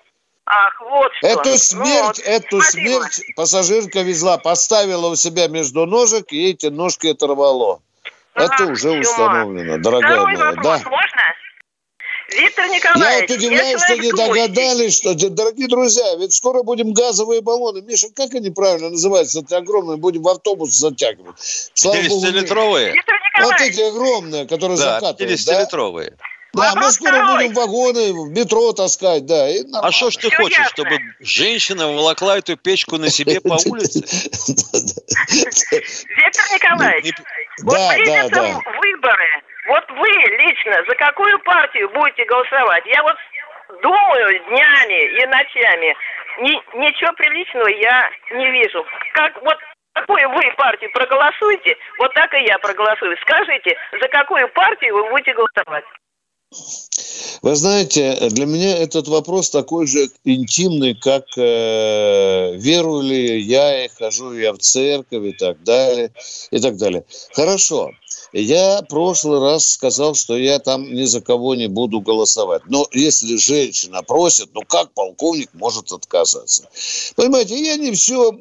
Ах, 0.46 0.82
вот 0.82 1.12
что. 1.16 1.28
Эту 1.28 1.58
смерть, 1.58 2.22
ну, 2.24 2.32
эту 2.32 2.62
спасибо. 2.62 2.90
смерть 2.90 3.22
пассажирка 3.36 4.02
везла, 4.02 4.38
поставила 4.38 5.08
у 5.08 5.16
себя 5.16 5.48
между 5.48 5.86
ножек 5.86 6.32
и 6.32 6.52
эти 6.52 6.68
ножки 6.68 7.08
оторвало. 7.08 7.82
Ага, 8.36 8.54
Это 8.54 8.72
уже 8.72 9.00
установлено, 9.00 9.78
дорогая 9.80 10.18
Второй 10.18 10.34
моя. 10.38 10.46
Вопрос, 10.52 10.82
да. 10.84 10.90
можно? 10.90 11.22
Виктор 12.30 12.68
Николаевич, 12.68 13.30
я 13.30 13.36
вот 13.36 13.38
удивляюсь, 13.38 13.84
что 13.84 13.98
не 13.98 14.12
догадались, 14.12 14.96
что, 14.98 15.14
дорогие 15.30 15.68
друзья, 15.68 16.16
ведь 16.16 16.34
скоро 16.34 16.64
будем 16.64 16.94
газовые 16.94 17.42
баллоны. 17.42 17.82
Миша, 17.82 18.08
как 18.16 18.34
они 18.34 18.50
правильно 18.50 18.90
называются? 18.90 19.42
Это 19.42 19.58
огромные, 19.58 19.98
будем 19.98 20.24
в 20.24 20.30
автобус 20.30 20.72
затягивать. 20.72 21.36
50-литровые? 21.76 22.96
Вот 23.42 23.62
эти 23.62 23.82
огромные, 23.82 24.48
которые 24.48 24.78
да, 24.78 25.00
закатывают. 25.00 25.40
50-литровые. 25.40 26.10
Да? 26.12 26.24
Да, 26.56 26.74
мы 26.76 26.92
скоро 26.92 27.12
второй. 27.12 27.36
будем 27.50 27.54
вагоны 27.54 28.14
в 28.14 28.30
метро 28.30 28.72
таскать, 28.72 29.26
да. 29.26 29.48
А 29.82 29.92
что 29.92 30.10
ж 30.10 30.16
ты 30.16 30.30
Все 30.30 30.38
хочешь, 30.38 30.58
ясно. 30.58 30.72
чтобы 30.72 31.00
женщина 31.20 31.88
волокла 31.92 32.38
эту 32.38 32.56
печку 32.56 32.98
на 32.98 33.10
себе 33.10 33.42
по 33.42 33.58
улице? 33.66 34.00
Виктор 35.30 36.46
Николаевич, 36.54 37.14
вот 37.62 37.78
близятся 37.96 38.60
выборы. 38.80 39.44
Вот 39.68 39.84
вы 39.92 40.10
лично 40.10 40.84
за 40.88 40.96
какую 40.96 41.40
партию 41.40 41.90
будете 41.90 42.26
голосовать? 42.26 42.84
Я 42.86 43.02
вот 43.04 43.16
думаю 43.82 44.40
днями 44.48 45.22
и 45.22 45.26
ночами. 45.26 45.96
Ни, 46.42 46.78
ничего 46.78 47.14
приличного 47.14 47.68
я 47.68 48.10
не 48.32 48.52
вижу. 48.52 48.86
Как 49.14 49.42
вот 49.42 49.58
какую 49.94 50.30
вы 50.30 50.42
партию 50.58 50.92
проголосуете, 50.92 51.78
вот 51.98 52.14
так 52.14 52.34
и 52.34 52.44
я 52.46 52.60
проголосую. 52.60 53.16
Скажите, 53.22 53.76
за 53.92 54.08
какую 54.10 54.48
партию 54.50 54.94
вы 54.94 55.10
будете 55.10 55.34
голосовать? 55.34 55.86
Вы 57.42 57.56
знаете, 57.56 58.18
для 58.30 58.46
меня 58.46 58.78
этот 58.78 59.08
вопрос 59.08 59.50
такой 59.50 59.88
же 59.88 60.08
интимный, 60.24 60.96
как 60.96 61.26
э, 61.38 62.56
верую 62.56 63.04
ли 63.04 63.40
я 63.40 63.86
и 63.86 63.90
хожу 63.90 64.34
я 64.34 64.54
в 64.54 64.58
церковь 64.58 65.24
и 65.24 65.34
так 65.34 65.62
далее, 65.64 66.12
и 66.52 66.60
так 66.60 66.78
далее. 66.78 67.04
Хорошо. 67.34 67.92
Я 68.38 68.82
прошлый 68.82 69.40
раз 69.40 69.66
сказал, 69.66 70.14
что 70.14 70.38
я 70.38 70.60
там 70.60 70.94
ни 70.94 71.06
за 71.06 71.22
кого 71.22 71.56
не 71.56 71.68
буду 71.68 72.02
голосовать. 72.02 72.64
Но 72.68 72.86
если 72.92 73.38
женщина 73.38 74.04
просит, 74.04 74.50
ну 74.54 74.62
как 74.68 74.94
полковник 74.94 75.50
может 75.54 75.94
отказаться? 75.94 76.68
Понимаете, 77.16 77.58
я 77.58 77.78
не 77.78 77.94
все... 77.94 78.34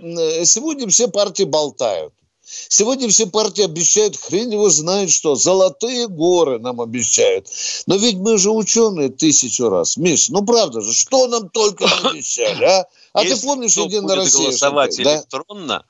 Сегодня 0.45 0.89
все 0.89 1.07
партии 1.07 1.45
болтают. 1.45 2.13
Сегодня 2.45 3.09
все 3.09 3.27
партии 3.27 3.65
обещают, 3.65 4.17
хрен 4.17 4.51
его 4.51 4.69
знает 4.69 5.11
что, 5.11 5.37
золотые 5.37 6.09
горы 6.09 6.59
нам 6.59 6.81
обещают. 6.81 7.47
Но 7.87 7.95
ведь 7.95 8.17
мы 8.17 8.37
же 8.37 8.51
ученые 8.51 9.11
тысячу 9.11 9.69
раз. 9.69 9.97
Миш, 9.97 10.29
ну 10.29 10.45
правда 10.45 10.81
же, 10.81 10.93
что 10.93 11.29
нам 11.29 11.49
только 11.51 11.85
обещали, 12.03 12.65
а? 12.65 12.87
А 13.13 13.23
Если 13.23 13.37
ты 13.37 13.47
помнишь, 13.47 13.77
Единая 13.77 14.17
Россия? 14.17 14.43
голосовать 14.43 14.97
да? 15.03 15.19
электронно, 15.19 15.85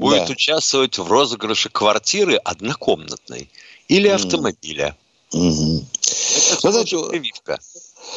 будет 0.00 0.26
да. 0.26 0.32
участвовать 0.32 0.98
в 0.98 1.06
розыгрыше 1.06 1.68
квартиры 1.68 2.36
однокомнатной 2.36 3.48
или 3.88 4.08
автомобиля. 4.08 4.96
Угу. 5.32 5.84
Это 6.52 6.72
Знаете, 6.72 6.98
прививка. 7.08 7.58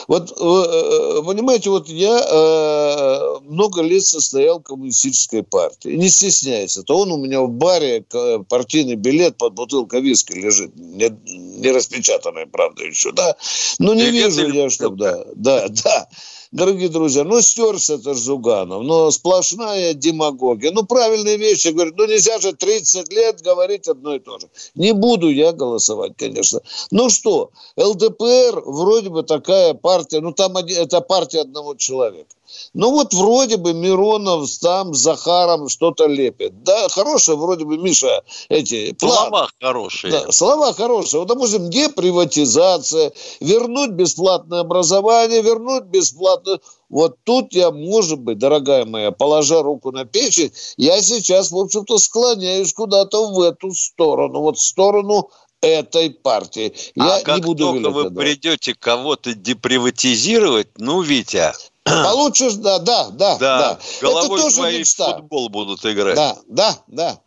Вот, 0.07 0.31
э, 0.31 0.33
э, 0.35 1.21
понимаете, 1.23 1.69
вот 1.69 1.87
я 1.87 2.19
э, 2.19 3.39
много 3.43 3.81
лет 3.81 4.03
состоял 4.03 4.59
в 4.59 4.63
коммунистической 4.63 5.43
партии. 5.43 5.89
Не 5.89 6.09
стесняйся. 6.09 6.83
То 6.83 6.99
он 6.99 7.11
у 7.11 7.17
меня 7.17 7.41
в 7.41 7.49
баре 7.49 8.03
партийный 8.49 8.95
билет 8.95 9.37
под 9.37 9.53
бутылкой 9.53 10.01
виски 10.01 10.33
лежит. 10.33 10.75
Не, 10.75 11.15
не 11.25 11.71
распечатанный, 11.71 12.47
правда, 12.47 12.83
еще, 12.83 13.11
да? 13.11 13.35
Но 13.77 13.93
не 13.93 14.09
вижу 14.09 14.49
я, 14.49 14.69
чтобы... 14.69 14.97
Да, 14.97 15.25
да, 15.35 15.67
да 15.67 16.09
дорогие 16.53 16.87
друзья, 16.87 17.23
ну 17.23 17.41
стерся 17.41 17.95
это 17.95 18.13
Зуганов, 18.13 18.83
но 18.83 19.11
сплошная 19.11 19.93
демагогия. 19.93 20.71
Ну 20.71 20.83
правильные 20.83 21.37
вещи, 21.37 21.69
говорят, 21.69 21.95
ну 21.97 22.05
нельзя 22.05 22.39
же 22.39 22.53
30 22.53 23.11
лет 23.11 23.41
говорить 23.41 23.87
одно 23.87 24.15
и 24.15 24.19
то 24.19 24.39
же. 24.39 24.47
Не 24.75 24.93
буду 24.93 25.29
я 25.29 25.51
голосовать, 25.51 26.13
конечно. 26.15 26.61
Ну 26.91 27.09
что, 27.09 27.51
ЛДПР 27.75 28.61
вроде 28.65 29.09
бы 29.09 29.23
такая 29.23 29.73
партия, 29.73 30.21
ну 30.21 30.31
там 30.31 30.55
это 30.57 31.01
партия 31.01 31.41
одного 31.41 31.75
человека. 31.75 32.29
Ну 32.73 32.91
вот 32.91 33.13
вроде 33.13 33.57
бы 33.57 33.73
Миронов 33.73 34.49
там 34.59 34.93
с 34.93 34.99
Захаром 34.99 35.69
что-то 35.69 36.05
лепит. 36.05 36.63
Да, 36.63 36.87
хорошие 36.89 37.37
вроде 37.37 37.65
бы, 37.65 37.77
Миша, 37.77 38.23
эти... 38.49 38.95
Слова 38.99 39.29
план. 39.29 39.47
хорошие. 39.61 40.11
Да, 40.11 40.31
слова 40.31 40.73
хорошие. 40.73 41.19
Вот, 41.19 41.29
допустим, 41.29 41.69
деприватизация, 41.69 43.11
вернуть 43.39 43.91
бесплатное 43.91 44.61
образование, 44.61 45.41
вернуть 45.41 45.85
бесплатное... 45.85 46.59
Вот 46.89 47.17
тут 47.23 47.53
я, 47.53 47.71
может 47.71 48.19
быть, 48.19 48.37
дорогая 48.37 48.85
моя, 48.85 49.11
положа 49.11 49.63
руку 49.63 49.91
на 49.91 50.05
печень, 50.05 50.51
я 50.77 51.01
сейчас, 51.01 51.49
в 51.49 51.57
общем-то, 51.57 51.97
склоняюсь 51.97 52.71
куда-то 52.71 53.31
в 53.31 53.41
эту 53.41 53.71
сторону. 53.71 54.41
Вот 54.41 54.57
в 54.57 54.61
сторону 54.61 55.29
этой 55.63 56.09
партии. 56.09 56.73
Я 56.95 57.15
а 57.15 57.21
как 57.21 57.37
не 57.37 57.41
буду 57.41 57.71
только 57.71 57.89
вы 57.89 58.11
придете 58.11 58.75
кого-то 58.75 59.33
деприватизировать, 59.33 60.67
ну, 60.77 61.01
Витя, 61.01 61.53
Получишь, 61.85 62.53
да, 62.53 62.79
да, 62.79 63.09
да. 63.09 63.37
Да, 63.37 63.79
головой 64.01 64.39
это 64.39 64.51
тоже 64.51 64.77
мечта. 64.79 65.17
футбол 65.17 65.49
будут 65.49 65.85
играть. 65.85 66.15
Да, 66.15 66.37
да, 66.47 66.77
да. 66.87 67.19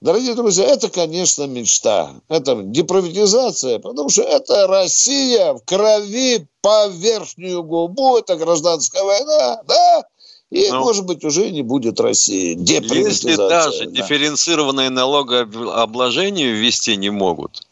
Дорогие 0.00 0.34
друзья, 0.34 0.64
это, 0.64 0.88
конечно, 0.88 1.46
мечта. 1.46 2.12
Это 2.28 2.56
деприватизация, 2.56 3.78
потому 3.78 4.08
что 4.08 4.22
это 4.22 4.66
Россия 4.66 5.52
в 5.52 5.60
крови 5.64 6.48
по 6.60 6.88
верхнюю 6.88 7.62
губу, 7.62 8.16
это 8.16 8.34
гражданская 8.34 9.04
война, 9.04 9.62
да, 9.68 10.04
и, 10.50 10.68
ну, 10.70 10.80
может 10.80 11.06
быть, 11.06 11.24
уже 11.24 11.50
не 11.50 11.62
будет 11.62 12.00
России. 12.00 12.58
Если 12.58 13.36
даже 13.36 13.86
да. 13.86 13.90
дифференцированное 13.92 14.90
налогообложение 14.90 16.52
ввести 16.52 16.96
не 16.96 17.10
могут, 17.10 17.62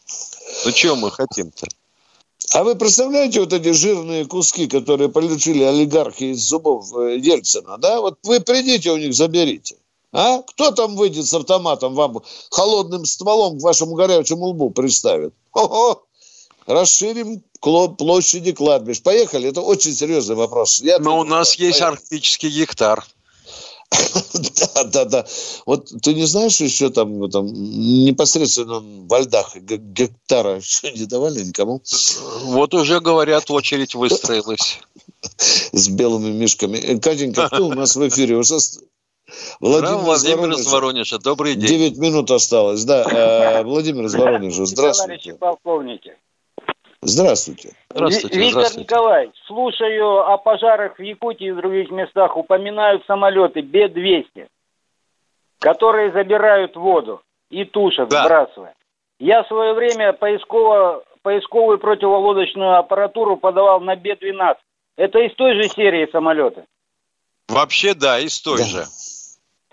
ну, 0.65 0.71
чего 0.71 0.95
мы 0.95 1.11
хотим-то? 1.11 1.67
А 2.53 2.65
вы 2.65 2.75
представляете 2.75 3.41
вот 3.41 3.53
эти 3.53 3.71
жирные 3.71 4.27
куски, 4.27 4.67
которые 4.67 5.09
получили 5.09 5.63
олигархи 5.63 6.33
из 6.33 6.41
зубов 6.41 6.93
э, 6.97 7.17
Ельцина, 7.19 7.79
да? 7.79 8.01
Вот 8.01 8.19
вы 8.25 8.41
придите 8.41 8.91
у 8.91 8.97
них, 8.97 9.15
заберите. 9.15 9.77
А? 10.13 10.43
Кто 10.43 10.73
там 10.73 10.97
выйдет 10.97 11.27
с 11.27 11.35
автоматом 11.35 11.95
вам 11.95 12.21
холодным 12.51 13.05
стволом 13.05 13.59
к 13.59 13.63
вашему 13.63 13.95
горячему 13.95 14.47
лбу 14.47 14.71
представит? 14.71 15.33
Ого! 15.53 16.05
Расширим 16.67 17.43
площади 17.61 18.53
кладбищ. 18.53 19.01
Поехали. 19.03 19.49
Это 19.49 19.61
очень 19.61 19.95
серьезный 19.95 20.35
вопрос. 20.35 20.81
Я 20.81 20.99
Но 20.99 21.21
у 21.21 21.25
нас 21.25 21.55
есть 21.55 21.79
Поехали. 21.79 21.97
арктический 21.97 22.51
гектар. 22.51 23.07
Да, 24.75 24.85
да, 24.85 25.05
да. 25.05 25.27
Вот 25.67 25.93
ты 26.03 26.15
не 26.15 26.25
знаешь 26.25 26.61
еще 26.61 26.91
там, 26.91 27.31
там 27.31 27.47
непосредственно 27.47 28.83
во 29.09 29.21
льдах 29.21 29.57
гектара 29.57 30.57
еще 30.57 30.93
не 30.93 31.07
давали 31.07 31.43
никому? 31.43 31.83
Вот 32.43 32.75
уже 32.75 33.01
говорят, 33.01 33.51
очередь 33.51 33.95
выстроилась. 33.95 34.79
С 35.39 35.89
белыми 35.89 36.31
мишками. 36.31 36.79
Э, 36.79 36.99
Катенька, 36.99 37.49
кто 37.49 37.67
у 37.67 37.75
нас 37.75 37.97
в 37.97 38.09
эфире? 38.09 38.37
Владимир, 39.61 39.97
Владимир 39.99 40.51
из 40.53 40.67
Воронежа. 40.67 41.19
Добрый 41.19 41.55
день. 41.55 41.69
Девять 41.69 41.99
минут 41.99 42.31
осталось. 42.31 42.85
Да, 42.85 43.05
э, 43.05 43.63
Владимир 43.63 44.07
из 44.07 44.15
Воронежа. 44.15 44.67
Здравствуйте. 44.67 45.33
Товарищи 45.33 45.39
полковники. 45.39 46.17
Здравствуйте. 47.03 47.73
Здравствуйте. 47.89 48.39
Виктор 48.39 48.53
здравствуйте. 48.53 48.85
Николаевич, 48.85 49.35
слушаю 49.47 50.31
о 50.31 50.37
пожарах 50.37 50.99
в 50.99 51.03
Якутии 51.03 51.47
и 51.47 51.51
в 51.51 51.57
других 51.57 51.91
местах. 51.91 52.37
Упоминают 52.37 53.05
самолеты 53.07 53.63
Б-200, 53.63 54.49
которые 55.61 56.13
забирают 56.13 56.77
воду 56.77 57.23
и 57.49 57.65
тушат, 57.65 58.11
да. 58.11 58.25
сбрасывая. 58.25 58.75
Я 59.19 59.43
в 59.43 59.49
свое 59.49 59.73
время 59.73 60.13
поисково, 60.13 61.03
поисковую 61.23 61.79
противолодочную 61.79 62.77
аппаратуру 62.79 63.39
подавал 63.39 63.81
на 63.81 63.97
Б-12. 63.97 64.57
Это 64.97 65.19
из 65.21 65.35
той 65.37 65.55
же 65.55 65.69
серии 65.71 66.07
самолета? 66.13 66.65
Вообще, 67.49 67.95
да, 67.95 68.19
из 68.19 68.39
той 68.41 68.59
да. 68.59 68.65
же. 68.65 68.85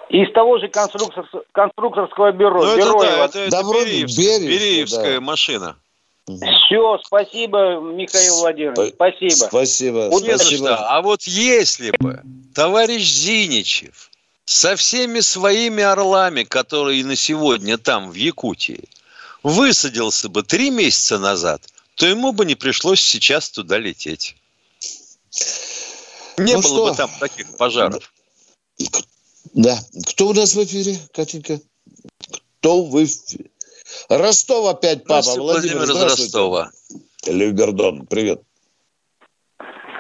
Из 0.10 0.32
того 0.32 0.58
же 0.60 0.70
конструктор, 0.70 1.28
конструкторского 1.52 2.32
бюро. 2.32 2.64
Ну, 2.64 2.72
это, 2.78 2.98
да, 3.00 3.26
это, 3.26 3.40
это 3.40 3.52
да, 3.52 3.64
Бериевская, 3.64 4.40
Бериевская 4.40 5.16
да. 5.16 5.22
машина. 5.22 5.76
Все, 6.28 7.00
спасибо, 7.06 7.80
Михаил 7.80 8.40
Владимирович, 8.40 8.94
спасибо. 8.96 9.46
Спасибо. 9.48 10.10
спасибо. 10.12 10.76
А 10.76 11.02
вот 11.02 11.24
если 11.24 11.92
бы 11.98 12.22
товарищ 12.54 13.10
Зиничев 13.10 14.12
со 14.44 14.76
всеми 14.76 15.22
своими 15.22 15.84
орлами, 15.84 16.44
которые 16.44 17.06
на 17.06 17.16
сегодня 17.16 17.78
там, 17.78 18.12
в 18.12 18.16
Якутии, 18.16 18.90
высадился 19.42 20.28
бы 20.28 20.44
три 20.44 20.70
месяца 20.70 21.18
назад, 21.18 21.62
то 21.96 22.06
ему 22.06 22.34
бы 22.34 22.46
не 22.46 22.56
пришлось 22.56 23.02
сейчас 23.02 23.50
туда 23.50 23.78
лететь. 23.78 24.36
Не 26.38 26.56
ну 26.56 26.62
было 26.62 26.62
что? 26.62 26.90
бы 26.90 26.96
там 26.96 27.12
таких 27.22 27.56
пожаров. 27.56 28.12
Да. 29.54 29.80
Кто 30.08 30.28
у 30.28 30.34
нас 30.34 30.56
в 30.56 30.64
эфире, 30.64 31.00
Катенька? 31.14 31.62
Кто 32.60 32.84
в 32.84 33.04
эфире? 33.04 33.50
Ростов 34.10 34.68
опять, 34.68 35.04
папа. 35.06 35.32
Владимир, 35.38 35.78
Владимир 35.78 35.84
из 35.84 36.04
Ростова. 36.04 36.72
Левгардон, 37.28 38.06
привет. 38.08 38.42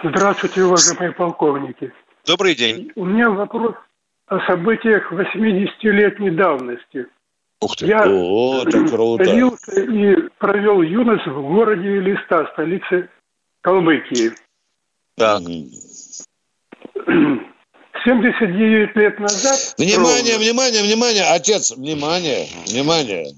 Здравствуйте, 0.03 0.63
уважаемые 0.63 1.11
полковники. 1.13 1.93
Добрый 2.25 2.55
день. 2.55 2.91
У 2.95 3.05
меня 3.05 3.29
вопрос 3.29 3.75
о 4.27 4.39
событиях 4.45 5.11
80-летней 5.11 6.31
давности. 6.31 7.07
Ух 7.61 7.75
ты, 7.75 7.87
Я 7.87 8.03
О, 8.05 8.63
это 8.65 8.87
круто. 8.87 9.23
родился 9.23 9.81
и 9.81 10.15
провел 10.37 10.81
юность 10.81 11.25
в 11.25 11.41
городе 11.41 11.99
Листа, 11.99 12.47
столице 12.53 13.09
Калмыкии. 13.61 14.31
Так. 15.15 15.41
79 18.05 18.95
лет 18.95 19.19
назад... 19.19 19.73
Внимание, 19.77 20.33
ровно, 20.33 20.45
внимание, 20.45 20.83
внимание, 20.83 21.23
отец, 21.23 21.75
внимание, 21.75 22.47
внимание. 22.67 23.33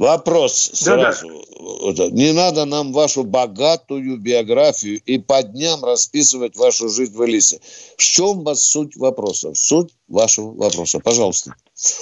Вопрос 0.00 0.70
сразу. 0.72 1.28
Да, 1.60 1.92
да. 1.92 2.10
Не 2.10 2.32
надо 2.32 2.64
нам 2.64 2.94
вашу 2.94 3.22
богатую 3.22 4.16
биографию 4.16 4.98
и 5.04 5.18
по 5.18 5.42
дням 5.42 5.84
расписывать 5.84 6.56
вашу 6.56 6.88
жизнь 6.88 7.14
в 7.14 7.22
Элисе. 7.22 7.60
В 7.98 8.02
чем 8.02 8.42
вас 8.42 8.62
суть 8.62 8.96
вопроса? 8.96 9.52
Суть 9.52 9.90
вашего 10.08 10.54
вопроса. 10.54 11.00
Пожалуйста. 11.00 11.54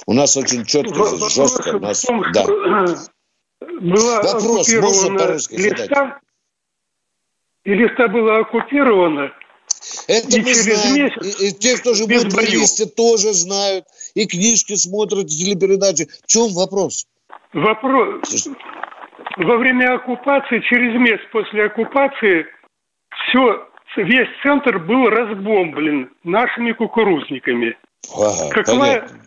У 0.06 0.12
нас 0.12 0.36
очень 0.36 0.64
четко, 0.64 0.96
Вопрос 0.96 1.34
жестко. 1.34 1.70
У 1.74 1.80
нас... 1.80 2.02
том, 2.02 2.22
да. 2.32 2.46
Была 3.80 4.22
Вопрос 4.22 4.72
можно 4.74 5.18
по-русски 5.18 5.54
листа, 5.54 6.20
И 7.64 7.74
листа 7.74 8.06
была 8.06 8.38
оккупирована. 8.38 9.32
Это 10.06 10.38
и 10.38 10.42
мы 10.42 10.54
знаем. 10.54 10.94
Месяц, 10.94 11.40
и, 11.40 11.48
и 11.48 11.52
те, 11.52 11.76
кто 11.76 11.94
живут 11.94 12.32
в 12.32 12.38
Элисте, 12.44 12.86
тоже 12.86 13.32
знают. 13.34 13.86
И 14.14 14.24
книжки 14.26 14.76
смотрят, 14.76 15.24
и 15.24 15.36
телепередачи. 15.36 16.08
В 16.22 16.28
чем 16.28 16.54
вопрос? 16.54 17.08
Вопрос. 17.52 18.48
Во 19.36 19.56
время 19.56 19.94
оккупации, 19.94 20.60
через 20.68 20.94
месяц 20.98 21.22
после 21.32 21.66
оккупации, 21.66 22.46
все, 23.10 23.68
весь 23.96 24.28
центр 24.42 24.78
был 24.78 25.08
разбомблен 25.08 26.10
нашими 26.24 26.72
кукурузниками. 26.72 27.76
Ага, 28.14 28.50
Какая... 28.50 28.78
понятно. 28.78 29.18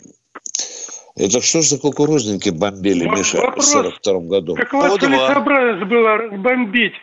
Это 1.18 1.42
что 1.42 1.62
за 1.62 1.78
кукурузники 1.78 2.50
бомбили, 2.50 3.06
Миша, 3.08 3.42
вопрос, 3.42 3.68
в 3.68 3.72
42 3.72 4.20
году? 4.22 4.56
Какова 4.56 4.98
целесообразность 4.98 5.90
была 5.90 6.18
разбомбить 6.18 6.94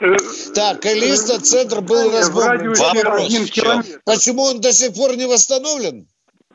э, 0.00 0.16
так, 0.54 0.80
Калиста 0.80 1.40
центр 1.40 1.80
был 1.80 2.10
разбомблен. 2.10 2.74
Вопрос. 2.74 4.00
Почему 4.04 4.42
он 4.42 4.60
до 4.60 4.72
сих 4.72 4.94
пор 4.94 5.16
не 5.16 5.26
восстановлен? 5.26 6.06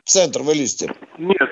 Центр 0.05 0.41
в 0.41 0.51
Элисте? 0.53 0.93
Нет 1.17 1.49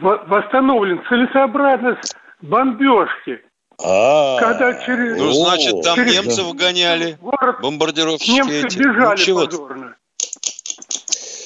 восстановлен 0.00 1.02
целесообразность 1.08 2.14
бомбежки. 2.42 3.42
А, 3.80 4.38
Когда 4.40 4.84
через... 4.84 5.18
Ну, 5.18 5.32
значит, 5.32 5.82
там 5.82 5.96
через... 5.96 6.14
немцев 6.14 6.52
гоняли, 6.54 7.18
бомбардировщики 7.62 8.30
Немцы 8.32 8.66
эти. 8.66 8.78
бежали 8.78 9.30
ну, 9.30 9.46
позорно. 9.46 9.94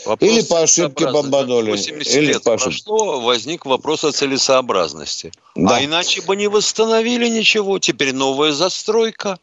Вопрос 0.06 0.30
Или 0.30 0.42
по 0.42 0.62
ошибке 0.62 1.10
бомбанули. 1.10 1.70
80 1.72 2.16
Или 2.16 2.26
лет 2.26 2.42
по 2.42 2.54
ошибке. 2.54 2.82
прошло, 2.84 3.20
возник 3.20 3.66
вопрос 3.66 4.04
о 4.04 4.12
целесообразности. 4.12 5.30
Да. 5.54 5.76
А 5.76 5.84
иначе 5.84 6.22
бы 6.22 6.34
не 6.34 6.48
восстановили 6.48 7.28
ничего. 7.28 7.78
Теперь 7.78 8.12
новая 8.12 8.52
застройка. 8.52 9.38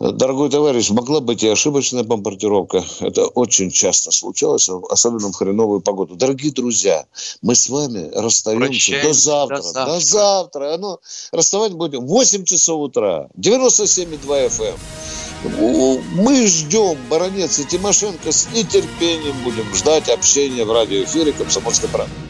Дорогой 0.00 0.48
товарищ, 0.48 0.90
могла 0.90 1.20
быть 1.20 1.42
и 1.42 1.48
ошибочная 1.48 2.04
бомбардировка. 2.04 2.82
Это 3.00 3.26
очень 3.26 3.70
часто 3.70 4.10
случалось, 4.12 4.68
особенно 4.88 5.30
в 5.30 5.34
хреновую 5.34 5.82
погоду. 5.82 6.16
Дорогие 6.16 6.52
друзья, 6.52 7.04
мы 7.42 7.54
с 7.54 7.68
вами 7.68 8.10
расстаемся 8.14 9.02
до 9.02 9.12
завтра. 9.12 9.56
До 9.56 9.62
завтра. 9.62 9.84
До 9.84 10.00
завтра. 10.00 10.76
Ну, 10.78 10.98
расставать 11.32 11.72
будем 11.72 12.06
в 12.06 12.08
8 12.08 12.44
часов 12.44 12.80
утра. 12.80 13.28
97,2 13.36 14.46
FM. 14.48 14.74
Эм. 15.44 16.04
Мы 16.14 16.46
ждем 16.46 16.98
Баранец 17.08 17.58
и 17.58 17.64
Тимошенко 17.64 18.30
с 18.30 18.48
нетерпением 18.52 19.42
будем 19.42 19.74
ждать 19.74 20.08
общения 20.08 20.64
в 20.64 20.72
радиоэфире 20.72 21.32
«Комсомольской 21.32 21.88
правды». 21.88 22.12